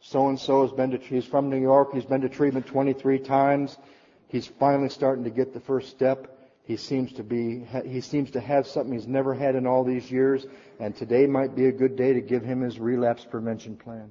[0.01, 3.21] so and so has been to, he's from New York, he's been to treatment 23
[3.21, 3.79] times,
[4.27, 6.39] he's finally starting to get the first step.
[6.63, 10.11] He seems to be, he seems to have something he's never had in all these
[10.11, 10.45] years,
[10.79, 14.11] and today might be a good day to give him his relapse prevention plan.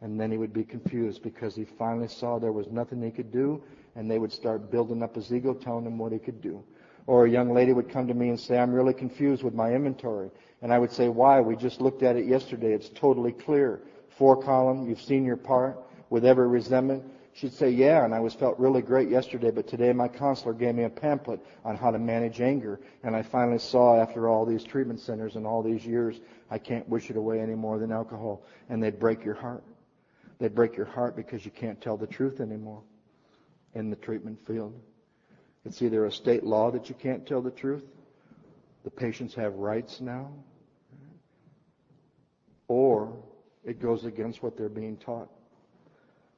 [0.00, 3.30] And then he would be confused because he finally saw there was nothing he could
[3.30, 3.62] do,
[3.94, 6.64] and they would start building up his ego, telling him what he could do.
[7.06, 9.74] Or a young lady would come to me and say, I'm really confused with my
[9.74, 10.30] inventory.
[10.62, 11.40] And I would say, why?
[11.40, 12.72] We just looked at it yesterday.
[12.72, 13.82] It's totally clear.
[14.08, 15.78] Four column, you've seen your part
[16.08, 17.04] with every resentment.
[17.34, 20.76] She'd say, yeah, and I was felt really great yesterday, but today my counselor gave
[20.76, 22.80] me a pamphlet on how to manage anger.
[23.02, 26.88] And I finally saw after all these treatment centers and all these years, I can't
[26.88, 28.44] wish it away any more than alcohol.
[28.68, 29.64] And they'd break your heart.
[30.38, 32.82] They'd break your heart because you can't tell the truth anymore
[33.74, 34.80] in the treatment field.
[35.64, 37.84] It's either a state law that you can't tell the truth,
[38.84, 40.30] the patients have rights now,
[42.68, 43.16] or
[43.64, 45.30] it goes against what they're being taught.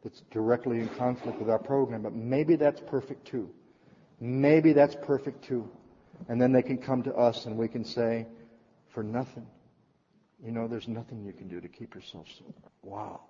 [0.05, 3.51] It's directly in conflict with our program, but maybe that's perfect too.
[4.20, 5.68] Maybe that's perfect too.
[6.29, 8.27] And then they can come to us and we can say,
[8.89, 9.47] for nothing.
[10.45, 12.70] You know, there's nothing you can do to keep yourself sober.
[12.83, 13.22] Wow.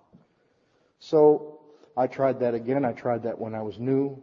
[0.99, 1.59] So
[1.97, 2.85] I tried that again.
[2.85, 4.21] I tried that when I was new.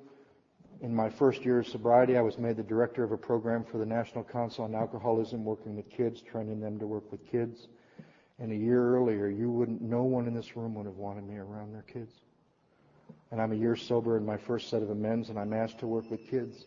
[0.80, 3.78] In my first year of sobriety, I was made the director of a program for
[3.78, 7.68] the National Council on Alcoholism, working with kids, training them to work with kids.
[8.38, 11.36] And a year earlier, you wouldn't, no one in this room would have wanted me
[11.36, 12.12] around their kids.
[13.30, 15.86] And I'm a year sober in my first set of amends, and I'm asked to
[15.86, 16.64] work with kids.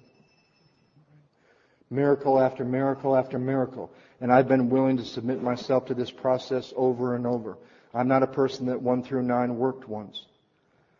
[1.90, 3.92] Miracle after miracle after miracle.
[4.20, 7.58] And I've been willing to submit myself to this process over and over.
[7.94, 10.26] I'm not a person that one through nine worked once.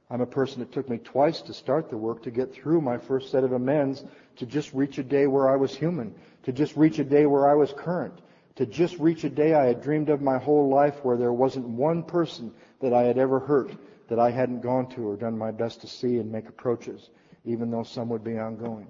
[0.10, 2.98] I'm a person that took me twice to start the work to get through my
[2.98, 4.06] first set of amends
[4.38, 7.48] to just reach a day where I was human, to just reach a day where
[7.48, 8.14] I was current,
[8.56, 11.68] to just reach a day I had dreamed of my whole life where there wasn't
[11.68, 13.72] one person that I had ever hurt
[14.08, 17.10] that I hadn't gone to or done my best to see and make approaches,
[17.44, 18.88] even though some would be ongoing.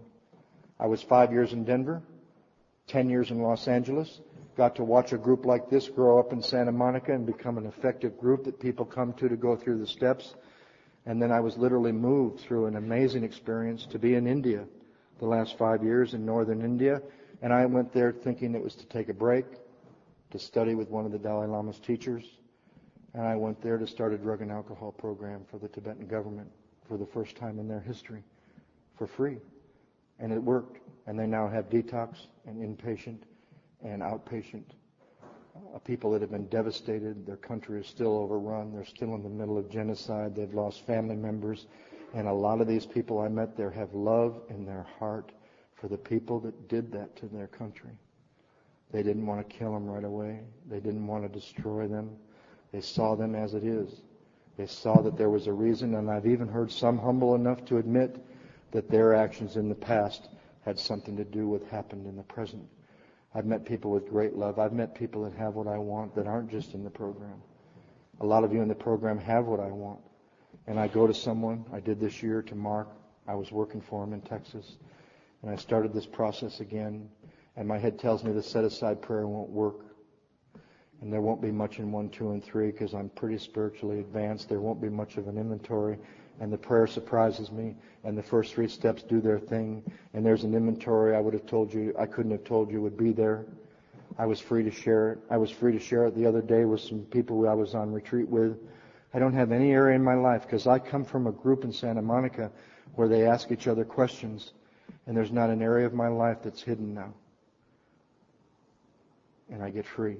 [0.80, 2.04] I was five years in Denver,
[2.86, 4.22] ten years in Los Angeles,
[4.56, 7.66] got to watch a group like this grow up in Santa Monica and become an
[7.66, 10.36] effective group that people come to to go through the steps.
[11.08, 14.66] And then I was literally moved through an amazing experience to be in India
[15.20, 17.02] the last five years in northern India.
[17.42, 19.46] And I went there thinking it was to take a break,
[20.32, 22.26] to study with one of the Dalai Lama's teachers.
[23.14, 26.52] And I went there to start a drug and alcohol program for the Tibetan government
[26.90, 28.22] for the first time in their history
[28.98, 29.38] for free.
[30.20, 30.82] And it worked.
[31.08, 33.20] And they now have detox and inpatient
[33.82, 34.66] and outpatient
[35.74, 37.26] Uh, people that have been devastated.
[37.26, 38.74] Their country is still overrun.
[38.74, 40.36] They're still in the middle of genocide.
[40.36, 41.68] They've lost family members.
[42.14, 45.32] And a lot of these people I met there have love in their heart
[45.76, 47.98] for the people that did that to their country.
[48.92, 50.42] They didn't want to kill them right away.
[50.70, 52.16] They didn't want to destroy them.
[52.72, 54.02] They saw them as it is.
[54.58, 57.78] They saw that there was a reason, and I've even heard some humble enough to
[57.78, 58.26] admit
[58.72, 60.30] that their actions in the past
[60.62, 62.68] had something to do with happened in the present.
[63.38, 64.58] I've met people with great love.
[64.58, 67.40] I've met people that have what I want that aren't just in the program.
[68.20, 70.00] A lot of you in the program have what I want.
[70.66, 72.88] And I go to someone, I did this year to Mark.
[73.28, 74.78] I was working for him in Texas.
[75.44, 77.10] And I started this process again.
[77.56, 79.86] And my head tells me the set aside prayer won't work.
[81.02, 84.50] And there won't be much in 1, 2, and 3 because I'm pretty spiritually advanced.
[84.50, 86.00] There won't be much of an inventory
[86.40, 89.84] and the prayer surprises me, and the first three steps do their thing,
[90.14, 92.98] and there's an inventory I would have told you, I couldn't have told you would
[92.98, 93.46] be there.
[94.18, 95.20] I was free to share it.
[95.30, 97.92] I was free to share it the other day with some people I was on
[97.92, 98.58] retreat with.
[99.14, 101.72] I don't have any area in my life because I come from a group in
[101.72, 102.52] Santa Monica
[102.96, 104.54] where they ask each other questions,
[105.06, 107.14] and there's not an area of my life that's hidden now.
[109.50, 110.18] And I get free.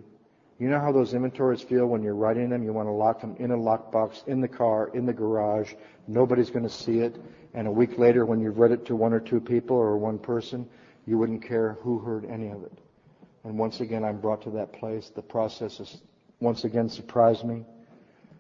[0.60, 2.64] You know how those inventories feel when you're writing them?
[2.64, 5.74] You want to lock them in a lockbox, in the car, in the garage.
[6.08, 7.16] Nobody's going to see it.
[7.54, 10.18] And a week later, when you've read it to one or two people or one
[10.18, 10.68] person,
[11.06, 12.78] you wouldn't care who heard any of it.
[13.44, 15.12] And once again, I'm brought to that place.
[15.14, 16.02] The process has
[16.40, 17.64] once again surprised me.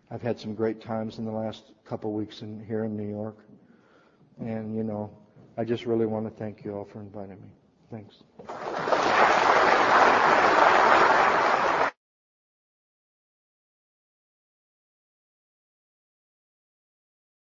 [0.10, 3.38] I've had some great times in the last couple weeks in, here in New York.
[4.39, 5.11] And, you know,
[5.57, 7.48] I just really want to thank you all for inviting me.
[7.91, 9.46] Thanks.